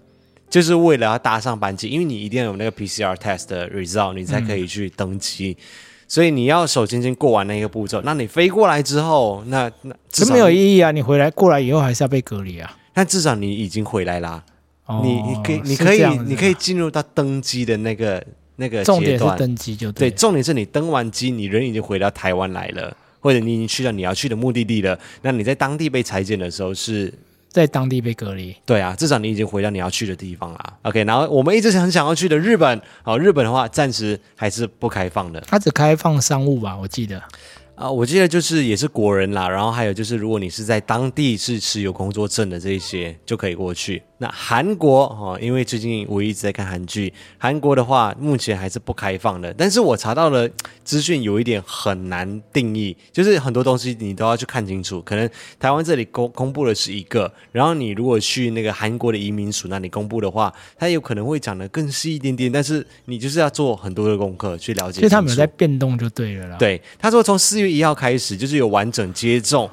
[0.52, 5.56] 就是为了要搭上班机，因为你一定要有那个 PCR test 的 result，你才可以去登机。
[5.58, 5.64] 嗯、
[6.06, 8.02] 所以你要首先先过完那个步骤。
[8.02, 10.90] 那你飞过来之后，那那这没有意义啊！
[10.90, 12.70] 你回来过来以后还是要被隔离啊。
[12.92, 14.44] 但至少你已经回来啦，
[14.84, 18.22] 哦、你你可以你可以你可以进入到登机的那个
[18.56, 18.98] 那个阶段。
[18.98, 24.98] 重点是登机就对，对，重点是你登完机，你人已经回到台湾来了，或者你已经去到你要去的目的地了。
[25.22, 27.10] 那你在当地被裁剪的时候是。
[27.52, 30.74] 在当地被隔离，对啊，至少你已经回到你要去的地方了。
[30.82, 37.22] OK，然后我们一直很想要去的日本，好，日本的话暂时还是不开放的，它只开放商务吧，我记得。
[37.74, 44.02] 啊，我记得就是也是国人啦，然后还有就是如果你是在当地是持有工作证的这一些就可以过去。
[44.22, 49.52] 那韩国哦，因为最近我一直在看韩剧，韩国的话目前还是不开放的。
[49.58, 50.48] 但是我查到了
[50.84, 55.02] 资讯有一点很难定义，就是很多东西你都要去看清楚。
[55.02, 62.52] 可能台湾这里公公布的是一个，然后你如果去那个韩国的移民署那里公布的话，它有可能会讲的更细一点点。
[62.52, 65.00] 但是你就是要做很多的功课去了解。
[65.00, 66.56] 所以他们有在变动就对了啦。
[66.58, 69.68] 对，他说从四月一号开始就是有完整接种。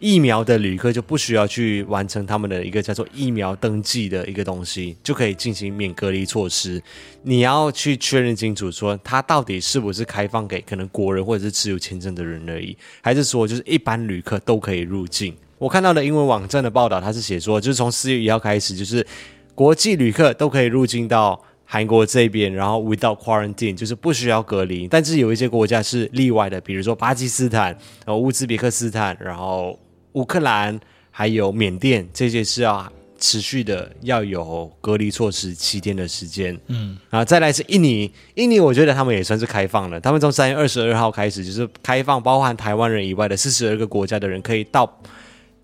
[0.00, 6.82] 疫苗的旅客就不需要去完成他们的一个叫做疫苗登记的一个东西，就可以进行免隔离措施。
[7.22, 15.34] 你要去确认清楚，说他到底是不是开放给可能国人或者是持有签证的人而已，还是说就是一般旅客都可以入境？
[15.58, 19.06] 我看到的英文网站的报道，它是写说，就是从四月一号开始，就是
[19.54, 24.86] 国际旅客都可以入境到韩国这边，然后 without quarantine，就是不需要隔离。
[24.86, 27.70] 但是有一些国家是例外的，比如说巴基斯坦、
[28.04, 29.78] 然后乌兹别克斯坦，然后。
[30.14, 36.58] 乌克兰还有缅甸，这些是要持续的要有隔离措施七天的时间。
[36.66, 45.00] 嗯，然后再来是印尼，印尼我觉得他们也算是开放了，他们从三月二十二号开始就是开放，包含台湾人以外的四十二个国家的人可以到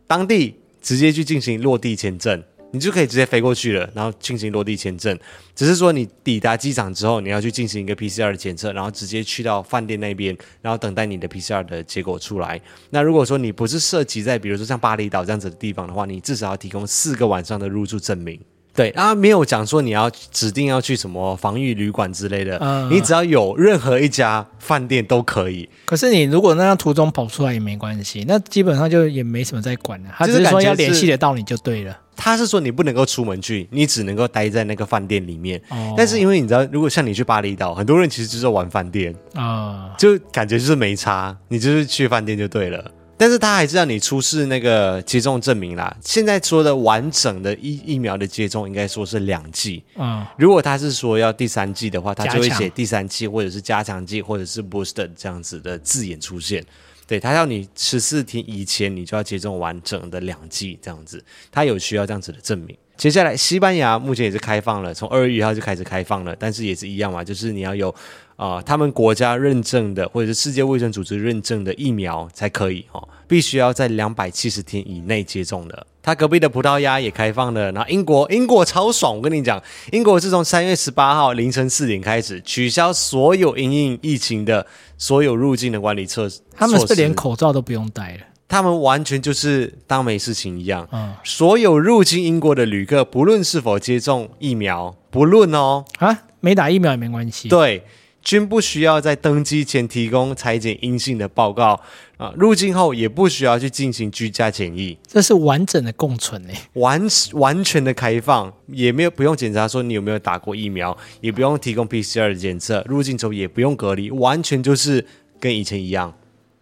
[0.06, 2.42] 当地直接去进行落地签证。
[2.72, 5.18] 你就可以直接飞过去了，然后进行落地签证。
[5.54, 12.60] 只是说你抵达机场之后，你要去进行一个 PCR 的检测，然后直接去到饭店那边，然后等待你的 PCR 的结果出来。
[12.90, 18.40] 那如果说你不是涉及在比如说像巴厘岛这样子的地方的话，你至少要提供四个晚上的入住证明。
[18.72, 25.68] 对啊，没有讲说你要指定要去什么防疫旅馆之类的，嗯，你只要有任何一家饭店都可以。
[25.84, 30.10] 可是你如果那样途中跑出来也没关系，那基本上就也没什么在管了。
[30.16, 31.98] 他只是说要联系得到你就对了。
[32.20, 35.58] 他是说你不能够出门去，你只能够待在那个饭店里面。
[35.70, 42.90] 哦，但是因为你知道，如果像你去巴厘岛，很多人其实就是玩饭店啊，哦，就感觉就是没差，你就是去饭店就对了。
[43.16, 45.94] 但是他还是让你出示那个接种证明啦。
[46.02, 49.82] 现在说的完整的疫疫苗的接种，应该说是两剂。
[49.96, 56.64] 嗯，如果他是说要第三剂的话，他就会写第三剂，或者是加强剂，或者是 booster 这样子的字眼出现。
[57.10, 61.20] 对，他要你十四天以前你就要接种完整的两剂这样子，
[61.50, 62.78] 他有需要这样子的证明。
[63.00, 67.88] 接下来西班牙目前也是开放了，从二月一号就开始开放了，但是也是一样嘛，就是你要有
[68.36, 75.86] 啊、呃、他们国家认证的或者是世界卫生组织认证的疫苗才可以哦，必须要在两百七十天以内接种的。
[76.02, 84.66] 他隔壁的葡萄牙也开放了，然后英国，英国超爽，我跟你讲，英国是从三月十八号凌晨四点开始取消所有因应疫情的
[84.98, 90.86] 所有入境的管理措施，他们是连口罩都不用戴了，他们完全就是当没事情一样。
[90.90, 97.84] 嗯，所有入境英国的旅客，不论是否接种疫苗，不论哦，啊，没打疫苗也没关系，对。
[98.22, 101.80] 均不需要在登机前提供采检阴性的报告
[102.18, 107.00] 啊，入境后也不需要去进行居家检疫，这是完整的共存诶，完
[107.32, 115.06] 完全的开放，也没有不用检查说你有没有打过疫苗，也不用提供 PCR 的检测，入境之后也不用隔离，完全就是
[115.40, 116.14] 跟以前一样。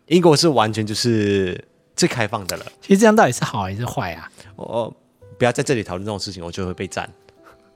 [0.07, 1.61] 英国是完全就是
[1.99, 2.65] 最开放的了。
[2.81, 4.31] 其实这样到底是好还是坏啊？
[4.57, 4.95] 我
[5.37, 7.11] 不要在这里讨论这种事情，我就会被赞。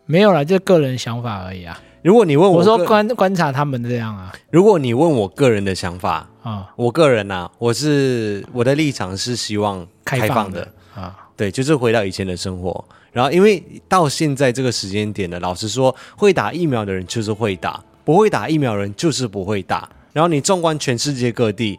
[0.07, 1.79] 没有啦，就个人想法而已啊。
[2.03, 4.33] 如果你问我，我说观观察他们这样啊。
[4.51, 10.63] 如果你问我个人的想法啊，哦、我个人呐、啊，我是我的立场是希望开放的
[10.95, 12.85] 啊，哦、对，就是回到以前的生活。
[13.13, 19.89] 然后因为到现在这个时间点呢，老实说，会打疫苗的人就是会打，不会打疫苗的人就是不会打。
[20.13, 21.79] 然后你纵观全世界各地，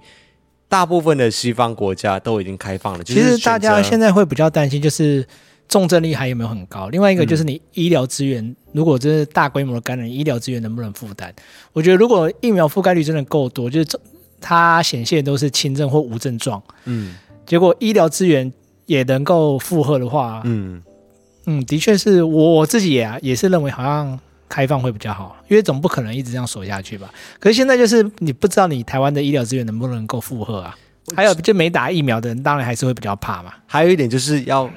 [0.74, 3.04] 大部分的西方国家都已经开放了。
[3.04, 5.26] 就是、其实大家现在会比较担心，就是。
[5.70, 6.90] 重症率还有没有很高？
[6.90, 11.32] 另外一个就是你医疗资源，嗯、如果真是大规模的感染，医疗资源能不能负担？
[11.72, 14.00] 我觉得如果疫苗覆盖率真的够多，就是
[14.42, 18.52] 它显现都是轻症或无症状，嗯，结果医疗资源
[18.86, 20.84] 也能够负荷的话，嗯
[21.46, 24.20] 嗯，的确是我自己也也是认为好像
[24.54, 27.10] 开放会比较好，因为总不可能一直这样锁下去吧？
[27.40, 30.78] 可是现在就是你不知道你台湾的医疗资源能不能够负荷啊？
[31.16, 33.52] 还有就没打疫苗的人，当然还是会比较怕嘛。
[33.66, 34.70] 还有一点就是要。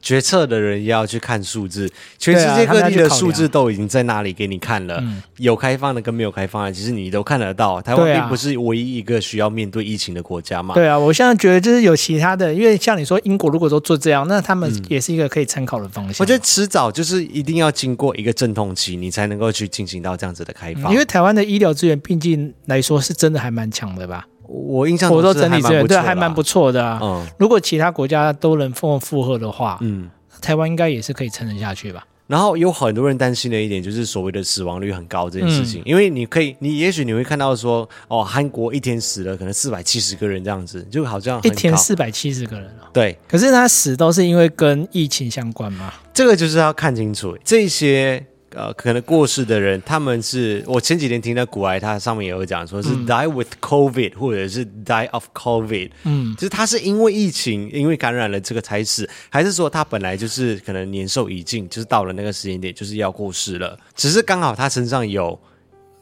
[0.00, 4.98] 决策的人要去看数字，全世界各地的数字都已经在那里给你看了。
[5.00, 7.82] 嗯、有开放的跟没有开放的，其实你都看得到。
[7.82, 10.74] 台湾并不是唯一一个需要面对疫情的国家嘛。
[10.74, 16.16] 对啊，我现在觉得就是有其他的，因为像你说英国如果说做这样，那他们也是一个可以参考的方向。
[16.20, 20.90] 我觉得迟早就是一定要经过一个阵痛期，你才能够去进行到这样子的开放。
[20.90, 24.26] 嗯、因为台湾的医疗资源毕竟来说是真的还蛮强的吧。
[24.48, 26.98] 我印象中我都整体资源对还蛮不错的啊。
[27.00, 30.10] 嗯，如果其他国家都能负负荷的话，嗯。
[30.40, 32.06] 台湾应该也是可以撑得下去吧。
[32.28, 42.86] 然后有很多人担心的一点就是所谓的死亡率很高这件事情，嗯、因为你可以，你也许你会看到说，哦，韩国一天死了可能四百七十个人这样子，就好像一天四百七十个人哦。
[42.92, 45.92] 对，可是他死都是因为跟疫情相关吗？
[46.14, 48.24] 这个就是要看清楚这些。
[48.54, 65.38] 呃，可能过世的人，他们是我前几天听到古埃，他上面也有讲，说是 die with COVID，嗯，或者是 die of COVID，嗯，就是他是因为疫情，因为感染了这个才死，还是说他本来就是可能年寿已尽，就是到了那个时间点就是要过世了，只是刚好他身上有，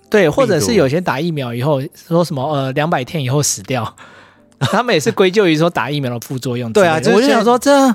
[0.09, 3.97] 对，或者是有些打疫苗以后说什么呃两百天以后死掉，
[4.61, 6.73] 他们也是归咎于说打疫苗的副作用。
[6.73, 7.93] 对啊，就是，我就想说这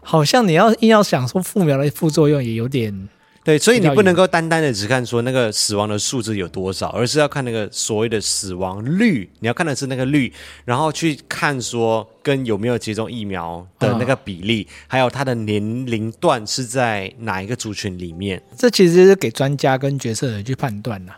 [0.00, 3.08] 好像你要硬要想说疫苗的副作用也有点。
[3.44, 9.28] 对，所以你不能够单单的只看说那个死亡的数字有多少，而是要看那个所谓的死亡率。
[9.40, 10.32] 你要看的是那个率，
[10.64, 18.42] 然后去看说跟有没有接种疫苗的那个比例，哦、还有他的年龄段是在哪一个族群里面。
[18.56, 21.12] 这其实是给专家跟决策人去判断的。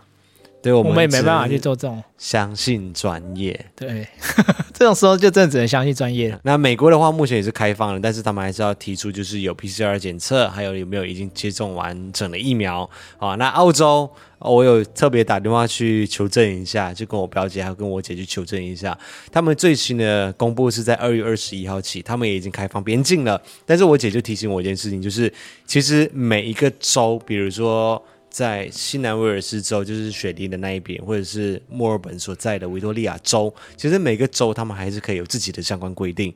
[0.66, 3.66] 对，我们，我们也没办法去做这种相信专业。
[3.76, 4.04] 对，
[4.74, 6.40] 这种时候就真的只能相信专业了。
[6.42, 13.36] 那美国的话，目前也是开放了，但是他们还是要提出就是有 PCR 检测，还有有没有已经接种完整的疫苗啊。
[13.36, 18.98] 那澳洲，我有特别打电话去求证一下，就跟我表姐还有跟我姐去求证一下，
[19.30, 23.40] 他们最新的公布是在二月二十一号起，他们也已经开放边境了。
[23.64, 25.32] 但是我姐就提醒我一件事情，就是
[25.64, 28.04] 其实每一个州，比如说。
[28.36, 36.34] 在新南威尔士州，就是雪梨的那一边，或者是墨尔本所在的维多利亚州，其实每个州他们还是可以有自己的相关规定。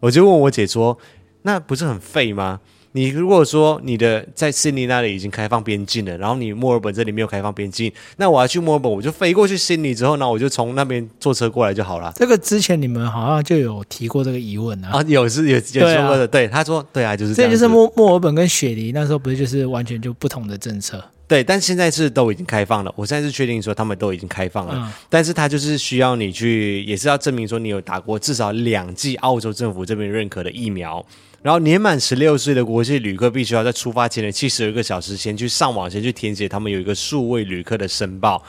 [0.00, 0.96] 我就问我姐说
[1.44, 2.58] ：“那不是很废吗？
[2.92, 14.92] 你如果说你的在悉尼那里已经开放边境了，然后你墨尔本这里没有开放边境，那我要去墨尔本，我就飞过去悉尼之后呢，我就从那边坐车过来就好了。”这个之前你们好像就有提过这个疑问啊？
[14.96, 17.34] 啊，有是有有说过的，对，他说对啊，就是。
[17.34, 21.04] 这就是墨墨尔本跟雪梨那时候不是就是完全就不同的政策。
[21.32, 22.92] 对，但现在是都已经开放了。
[22.94, 31.02] 我现在是确定说他们都已经开放了，嗯、但是他就是需要你去，也是要证明说你有打过至少两剂澳洲政府这边认可的疫苗
[31.40, 38.44] 然后年满十六岁的国际旅客必须要在出发前的七十二个小时先去上网，先去填写他们有一个数位旅客的申报。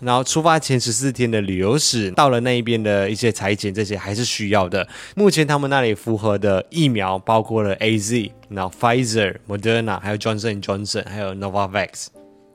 [0.00, 4.86] 然后出发前十四天的旅游史，到了那一边的一些裁剪，这些还是需要的。
[5.16, 12.06] 目前他们那里符合的疫苗包括了 AZ，然后 Pfizer、Moderna，还有 Johnson Johnson，还有 Novavax，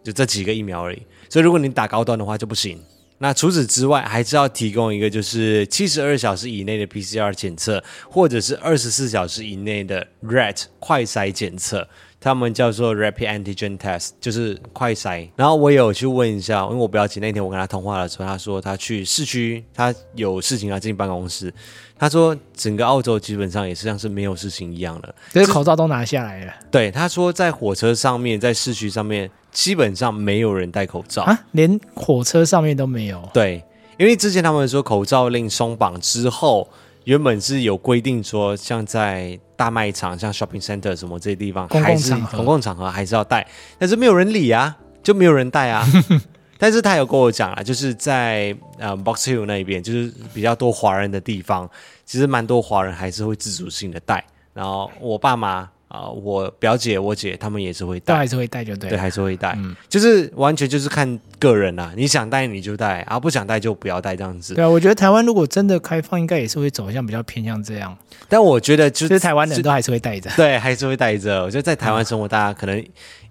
[0.04, 1.02] 就这几个疫苗而已。
[1.30, 2.80] 所以如果你打高端的话就不行。
[3.20, 11.88] 那除此之外，还是要提供一个就是七十二小时以内的 PCR 检测，或者是二十四小时以内的 RAT 快筛检测。
[12.20, 15.30] 他们叫做 Rapid Antigen Test，就是快筛。
[15.36, 21.54] 然后我有去问一下，因为我表姐那天我跟她通话的时候，她说她去市区，她有事情要进办公室。
[21.98, 26.54] 她说整个澳洲基本上也是像是没有事情一样的，这些口罩都拿下来了。
[26.72, 33.30] 对，她说在火车上面，在市区上面基本上没有人戴口罩啊，连火车上面都没有。
[33.34, 33.64] 对，
[33.98, 36.68] 因为之前他们说口罩令松绑之后。
[37.06, 43.46] 原本是有规定说，像在大卖场、像 shopping center 什么这些地方，还是公共场合还是要戴，
[43.78, 44.74] 但是没有人理啊，
[45.04, 45.86] 就没有人戴啊。
[46.58, 51.70] 但是他有跟我讲啊，就是在呃 Box Hill 那边，就是比较多华人的地方，
[52.06, 54.24] 其实蛮多华人还是会自主性的戴。
[54.54, 55.70] 然后我爸妈。
[55.94, 64.56] 啊、呃，我表姐、我姐他们也是会戴，还是会带就对，对，还是会带，嗯，就是完全就是看个人啦、啊，你想带你就带，啊，不想带就不要带这样子。
[64.56, 67.96] 对啊，我觉得台湾如果真的开放，应该也是会走向比较偏向这样。
[68.28, 71.44] 但我觉得就，就是台湾人都还是会带着，对，还是会带着。
[71.44, 72.84] 我觉得在台湾生活，大家可能。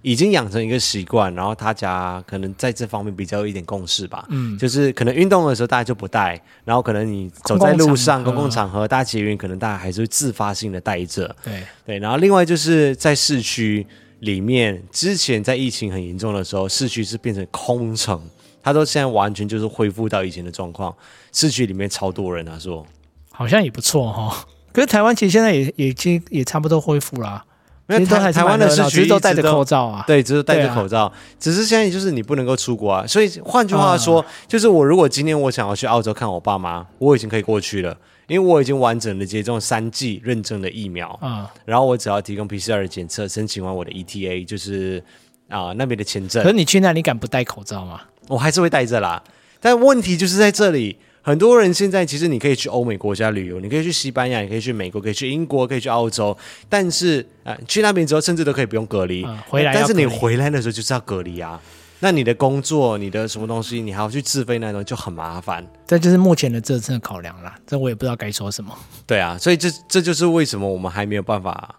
[0.03, 4.27] 已经养成一个习惯，然后他家可能在这方面比较有一点共识吧。
[4.29, 11.35] 嗯，就是可能运动的时候大家就不戴，然后可能你走在路上、公共场合、搭捷运，可能大家还是会自发性的戴着。
[11.45, 13.87] 对对，然后另外就是在市区
[14.21, 18.21] 里面，之前在疫情很严重的时候，市区是变成空城，
[18.63, 20.95] 他说现在完全就是恢复到以前的状况，
[21.33, 22.85] 市区里面超多人，他说
[23.31, 24.35] 好像也不错哈、哦。
[24.73, 27.45] 可是台湾其实现在也也经也差不多恢复了。
[27.89, 33.07] 因为台台湾的市区都戴着口罩啊，对，只是戴着口罩，只是现在就是你不能够出国啊。
[33.07, 37.95] 所以换句话说，就是我如果今天我想要去澳洲看我爸妈，我已经可以过去了，
[38.29, 41.51] 因为我已经完整的接种三剂认证的疫苗啊。
[41.65, 45.03] 然后我只要提供 PCR 检测，申请完我的 ETA，就是
[45.49, 46.43] 啊那边的签证。
[46.43, 48.01] 可是你去那，你敢不戴口罩吗？
[48.29, 49.23] 我还是会戴着啦。
[49.61, 50.97] 但问题就是在这里。
[51.25, 56.37] 很多人现在其实你可以去欧美国家旅游，你可以去西班牙，你可以去美国，可以去英国，可以去澳洲，
[56.69, 59.39] 但是啊、呃，去那边之后甚至都可以不用隔离、嗯。
[59.49, 61.61] 回来，但是你回来的时候就是要隔离啊。
[62.01, 65.65] 那你的工作，你的什么东西，你还要去自费那种，就很麻烦。
[65.87, 67.55] 这就是目前的政策考量啦。
[67.65, 68.77] 这我也不知道该说什么。
[69.07, 71.77] 对啊，所以这这就是为什么我们还没有办法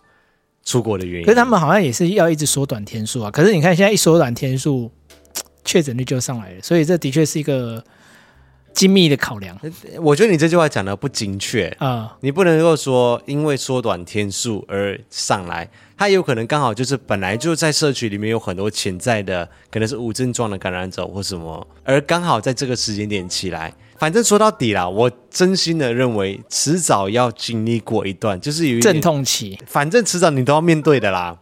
[0.63, 1.25] 出国的原因。
[1.25, 3.29] 可是他们好像也是要一直缩短天数啊。
[3.29, 4.89] 可是你看现在一缩短天数，
[5.65, 6.61] 确诊率就上来了。
[6.61, 7.83] 所以这的确是一个。
[8.73, 9.57] 精密的考量，
[10.01, 12.17] 我觉得你这句话讲的不精确啊！
[12.21, 23.73] 你不能够说因为缩短天数而上来，它有可能刚好就是本来就在社区里面有很多潜在的可能是无症状的感染者或什么，而刚好在这个时间点起来。
[23.99, 31.37] 反正说到底啦，我真心的认为迟早要经历过一段，就是有一阵痛期，反正迟早你都要面对的啦。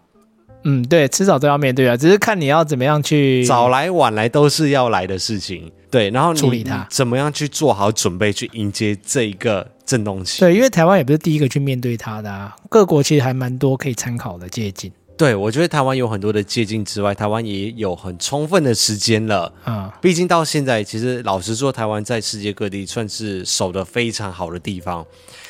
[0.64, 5.72] 嗯，对，迟早都要面对啊，只是看你要怎么样去，早来晚来都是要来的事情。
[5.90, 10.40] 对，然后你处理它，怎么样去做好准备去迎接这一个震动期？
[10.40, 14.92] 对，因为台湾也不是第一个去面对它的啊，各国其实还蛮多可以参考的借鉴。
[15.18, 19.54] 对，我觉得台湾有很多的借鉴之外，台湾也有很充分的时间了。
[19.64, 25.06] 啊、嗯，毕竟到现在，其实老实说，台湾在世界各地算是守得非常好的地方。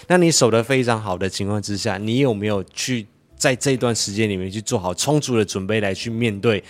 [0.07, 3.07] 那你守得非常好的情况之下，你有没有去
[3.42, 6.64] 在这段时间里面去做好充足的准备来去面对？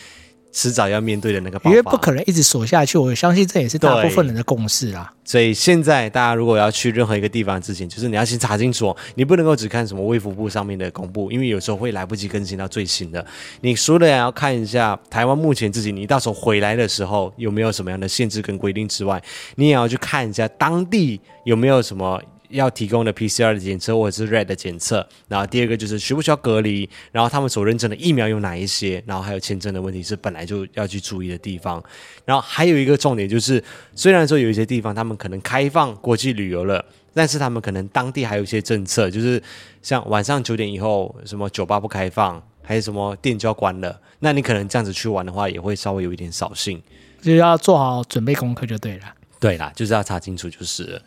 [0.54, 2.98] 迟早要面对的那个爆发，因为不可能一直锁下去。
[2.98, 5.10] 我相信这也是大部分人的共识啦。
[5.24, 13.26] 所以现在大家如果要去任何一个地方之前，就是你要先查清楚，你不能够只看什么卫福部上面的公布，因为有时候会来不及更新到最新的。
[13.62, 19.24] 你除了要看一下台湾目前自己，你到时候回来的时候有没有什么样的限制跟规定之外，
[19.56, 22.22] 你也要去看一下当地有没有什么。
[22.52, 31.84] 要提供的 PCR 的检测或者是 RAT 的检测，然后第二个就是需不需要隔离，然后他们所认证的疫苗有哪一些，然后还有签证的问题是本来就要去注意的地方，
[32.26, 33.64] 然后还有一个重点就是，
[33.96, 36.84] 虽然说有一些地方他们可能开放国际旅游了，
[37.14, 39.42] 但是他们可能当地还有一些政策，就是
[39.82, 46.82] 像晚上九点以后什么酒吧不开放，还有什么店就要关了，那你可能这样子去玩的话，也会稍微有一点扫兴，
[47.22, 49.06] 就要做好准备功课就对了。
[49.40, 51.02] 对啦，就是要查清楚就是了。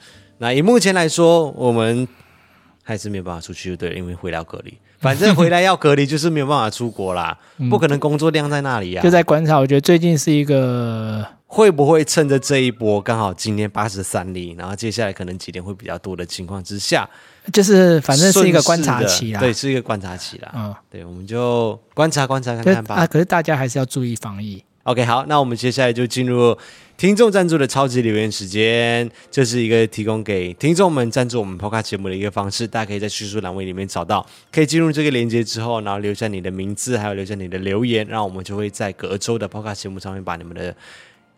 [0.45, 2.07] 那以目前来说，我们
[2.83, 4.77] 还是没有办法出去，对，因为回来要隔离。
[4.99, 7.39] 反正回来要隔离，就是没有办法出国啦，
[7.71, 9.03] 不可能工作量在那里呀、啊。
[9.03, 17.09] 就在观察，我觉得最近是一个会不会趁着这一波刚好今天八十三例，然后接下来可能几天会比较多的情况之下，
[17.51, 20.53] 就是反正是一个观察期啦，对，是一个观察期啦。
[20.55, 22.97] 嗯，对，我们就观察观察看看吧。
[22.97, 24.63] 啊，可是大家还是要注意防疫。
[24.85, 26.55] OK，好，那我们接下来就进入
[26.99, 29.11] 听众赞助的超级留言时间。
[29.31, 40.77] 这是一个提供给听众们赞助我们 Podcast 节目的一个方式，大家可以在叙述栏位里面找到，可以进入这个链接之后，然后留下你的名字，还有留下你的留言，然后我们就会在隔周的 Podcast 节目上面把你们的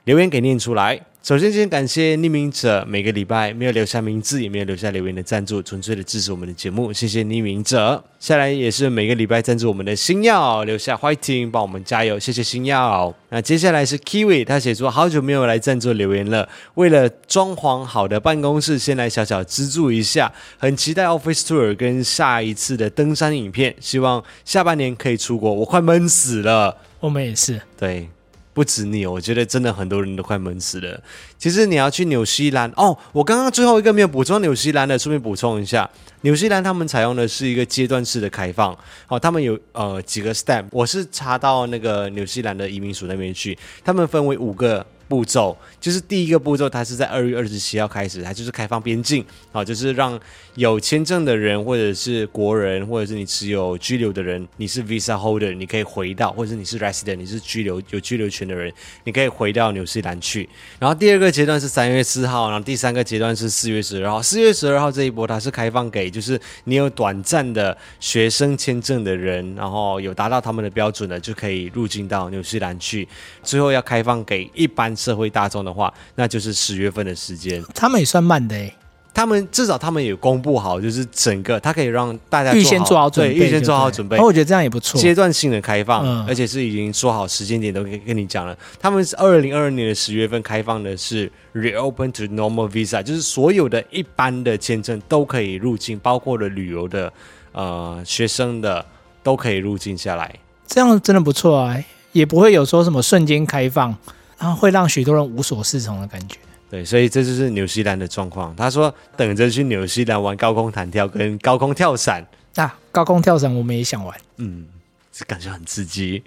[0.02, 1.00] 留言给念出来。
[1.26, 8.04] 首先，先感谢匿名者每个礼拜没有留下名字，也没有留下留言的赞助，纯粹的支持我们的节目，谢谢匿名者。
[8.20, 13.12] 下来也是每个礼拜赞助我们的星耀，留下 Fighting，帮我们加油，谢谢星耀。
[13.30, 26.76] 那接下来是 Kiwi，他写出好久没有来赞助留言了，为了装潢好的办公室，先来小小资助一下，很期待 Office Tour 跟下一次的登山影片，希望下半年可以出国，我快闷死了。
[27.00, 28.10] 我们也是，对。
[28.56, 30.98] 不止你，我觉得真的很多人都快闷死了。
[31.36, 35.86] 其实你要去纽西兰哦，我刚刚最后一个没有补充纽西兰的，顺便补充一下，
[36.22, 38.74] 纽西兰他们采用的是一个阶段式的开放。
[39.08, 44.86] 哦，他们有呃几个 step，我是查到那个纽西兰的移民署那边去，他们分为五个。
[45.08, 50.18] 步骤就是第一个步骤，它是在二月二十七号开始，它就是开放边境，好，就是让
[50.56, 58.72] 有签证的人，或者是国人，或者是你持有居留的人，你是 visa holder，你可以回到，或者是你是 resident，你是居留有居留权的人，
[59.04, 60.48] 你可以回到纽西兰去。
[60.80, 64.20] 然后第二个阶段是三月四号，然后第三个阶段是四月十二号。
[64.20, 73.06] 四月十二号这一波它是开放给就是你有短暂的学生签证的人，然后有达到他们的标准的就可以入境到纽西兰去。
[73.44, 74.95] 最后要开放给一般。
[74.96, 77.62] 社会大众的话，那就是十月份的时间。
[77.74, 78.74] 他们也算慢的诶，
[79.14, 84.18] 他们至少他们也公布好，就是整个他可以让大家预先做好准备，对，预先做好准备。
[84.18, 85.00] 我觉得这样也不错。
[85.00, 88.56] 阶段性的开放，嗯、而且是已经说好时间点都跟跟你讲了。
[88.78, 97.10] 他们是二零二二年的十月份开放的是 reopen to normal visa，就是所有的一般的签证都可以入境，包括了旅游的、
[97.52, 98.84] 呃学生的
[99.22, 100.34] 都可以入境下来。
[100.66, 101.76] 这样真的不错啊，
[102.12, 103.96] 也不会有说什么瞬间开放。
[104.38, 106.36] 然后会让许多人无所适从的感觉。
[106.68, 108.54] 对，所以这就是纽西兰的状况。
[108.56, 112.26] 他说等着去纽西兰玩高空弹跳跟高空跳伞
[112.56, 114.16] 啊，高空跳伞我们也想玩。
[114.38, 114.85] 嗯，这
[115.24, 116.22] 感觉很刺激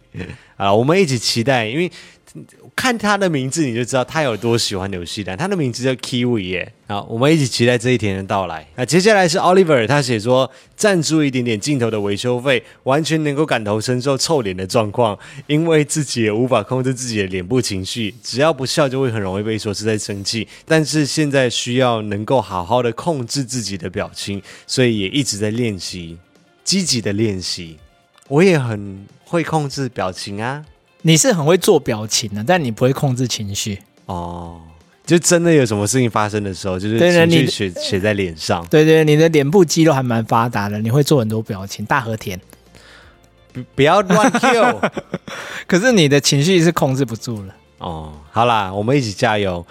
[0.57, 0.73] 啊！
[0.73, 1.91] 我们一起期待，因为。
[2.75, 5.35] 看他的名字你就知道他有多喜欢纽西兰。
[5.35, 6.73] 他的名字叫 Kiwi 耶。
[6.87, 8.67] 好，我们一起期待这一天的到来。
[8.75, 15.17] 那接下来是 Oliver，他写说赞助一点点镜头的维修费，完全能够感同身受臭脸的状况，
[15.47, 20.47] 因为自己也无法控制自己的脸部情绪，只要不笑就会很容易被说是在生气。
[20.67, 26.15] 但是现在需要能够好好的控制自己的表情，所以也一直在练习，
[26.63, 27.79] 积极的练习。
[28.29, 30.63] 我也很会控制表情啊。
[31.01, 34.61] 你是很会做表情的，但你不会控制情绪哦。
[35.05, 38.63] 就真的有什么事情发生的时候，就是情绪写写在脸上。
[38.67, 41.83] 对对，你的脸部肌肉还蛮发达的，你会做很多表情。
[41.85, 42.39] 大和田，
[43.51, 44.81] 不不要乱 Q。
[45.65, 47.55] 可是你的情绪是控制不住了。
[47.79, 49.65] 哦，好啦，我们一起加油。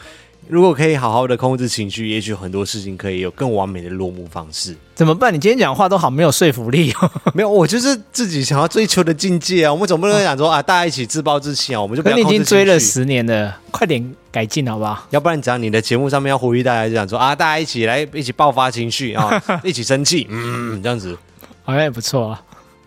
[0.48, 4.74] 如果可以好好的控制情绪，也许很多事情可以有更完美的落幕方式。
[4.94, 5.32] 怎么办？
[5.32, 7.10] 你今天讲话都好没有说服力哦。
[7.34, 9.72] 没有，我就是自己想要追求的境界啊。
[9.72, 11.80] 我们总不能讲说啊，大家一起自暴自弃啊。
[11.80, 12.38] 我们就不要控制情绪。
[12.38, 15.06] 可你已经追了十年了，快点改进好不好？
[15.10, 21.16] 要不然讲你的节目上面要呼吁大家，就讲说啊，大家一起来一起爆发情绪啊， 一起生气，嗯，这样子
[21.62, 22.42] 好像也不错啊。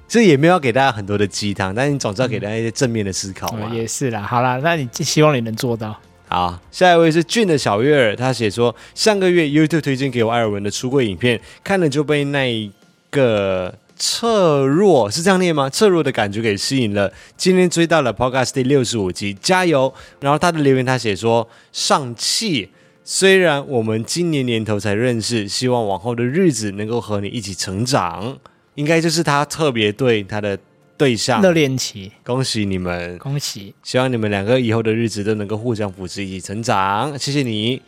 [0.07, 3.67] 这也没有给大家很多的鸡汤，但是你总是要给大家一些正面的思考嘛。
[3.69, 5.95] 嗯，也是啦，好啦，那你希望你能做到。
[6.33, 12.71] 好，下一位是俊的小月儿，他写说上个月 YouTube 推荐给我艾尔文的出柜影片，看了就被那一
[13.09, 15.69] 个侧弱是这样念吗？
[15.69, 17.11] 侧弱的感觉给吸引了。
[17.35, 19.93] 今天追到了 Podcast 第六十五集，加油！
[20.21, 22.69] 然后他的留言他写说上气，
[23.03, 28.37] 虽然我们今年年头才认识，希望往后的日子能够和你一起成长。
[28.75, 30.57] 应该就是他特别对他的。
[31.01, 33.73] 对象热恋期，恭喜你们，恭喜！
[33.81, 37.17] 希望你们两个以后的日子都能够互相扶持，一起成长。
[37.17, 37.81] 谢谢你。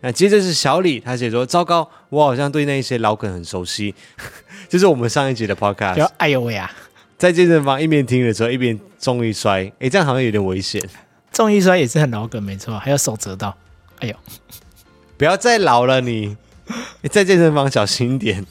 [0.00, 3.94] 那接着是小李，他写说：“糟糕，我好像对那些老梗很熟悉。
[4.68, 6.10] ”就是我们上一集的 Podcast。
[6.16, 6.68] 哎呦喂啊，
[7.16, 10.82] 在健身房一边听的时候一边重一摔，哎，这样好像有点危险。
[11.30, 13.56] 重一摔也是很老梗，没错，还有手折到。
[14.00, 14.16] 哎呦，
[15.16, 16.36] 不要再老了你，
[17.02, 18.44] 你在健身房小心一点。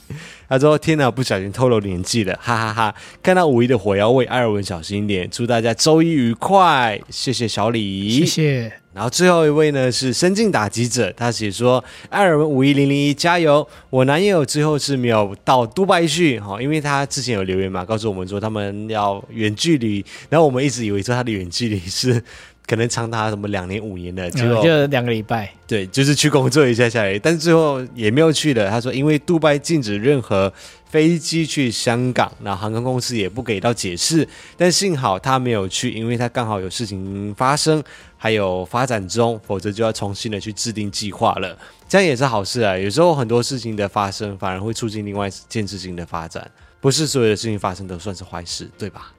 [0.48, 2.96] 他说：“天哪，不小心透露年纪了，哈哈哈，哈！
[3.24, 5.28] 看到五一的火药味，艾尔文小心一点。
[5.30, 8.72] 祝大家周一愉快，谢谢小李，谢谢。
[8.94, 13.68] 然后最后一位呢是深进打击者，他写说：“艾尔文五一零零一加油！
[13.90, 22.24] 我男友最后是没有到杜拜去，哈，因为他之前有留言嘛，告诉我们说他们要远距离，然后我们一直以为说他的远距离是。”
[22.68, 25.54] 可能长达什么两年五年的，结果就两个礼拜。
[25.68, 28.70] 对，就是去工作一下下来，但是最后也没有去的。
[28.70, 30.52] 他说，因为杜拜禁止任何
[30.90, 34.28] 飞机去香港，那航空公司也不给到解释。
[34.58, 37.84] 但幸好他没有去，因为他刚好有事情发生，
[38.18, 41.58] 还有发展中，否则就要重新的去制定计划了。
[41.88, 42.78] 这样也是好事啊。
[42.78, 46.50] 有时候很多事情的发生，反而会促进另外一件事情的发展。
[46.80, 49.12] 不是所有的事情发生都算是坏事，对吧？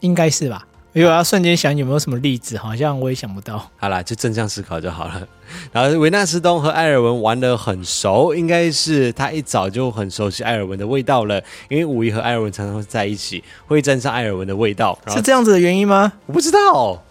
[0.00, 0.66] 应该是吧。
[0.92, 3.70] 如果要瞬间想有没有什么例子，好像我也想不到。
[3.76, 5.28] 好啦，就正向思考就好了。
[5.70, 14.98] 然后维纳斯东和艾尔文玩得很熟，应该是他一早就很熟悉艾尔文的味道了，因为五一和艾尔文常常会在一起，会沾上艾尔文的味道。
[15.08, 16.12] 是这样子的原因吗？
[16.26, 17.02] 我不知道。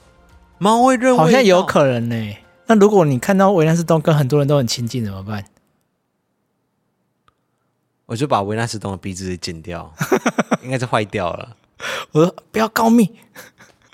[0.58, 2.44] 猫会认为好像有可能呢、欸。
[2.68, 5.46] 那如果你看到维纳斯东跟很多人都很亲近怎么办？
[8.06, 9.94] 我就把维纳斯东的鼻子给剪掉，
[10.64, 11.56] 应该是坏掉了。
[12.12, 13.10] 我说不要告密。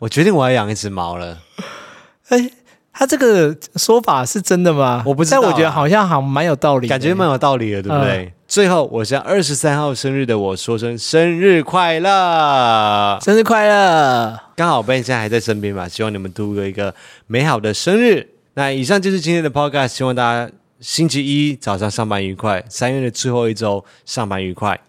[0.05, 1.39] 我决定我要养一只猫了。
[2.29, 2.51] 哎，
[2.93, 5.01] 他这个说法是真的吗？
[5.03, 8.25] 我不知道、啊，但我觉得好像好蛮有道理，感觉蛮有道理的，对不对？
[8.25, 14.39] 嗯、最后，我向二十三号生日的我说声生日快乐，生日快乐！
[14.55, 16.93] 刚好 Ben 现在还在身边嘛，希望你们度过一个
[17.25, 18.29] 美好的生日。
[18.53, 24.79] 那以上就是今天的 Podcast，希望大家星期一早上上班愉快，三月的最后一周上班愉快，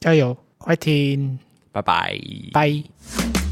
[0.00, 1.38] 加油，快听，
[1.70, 2.18] 拜拜，
[2.52, 3.43] 拜。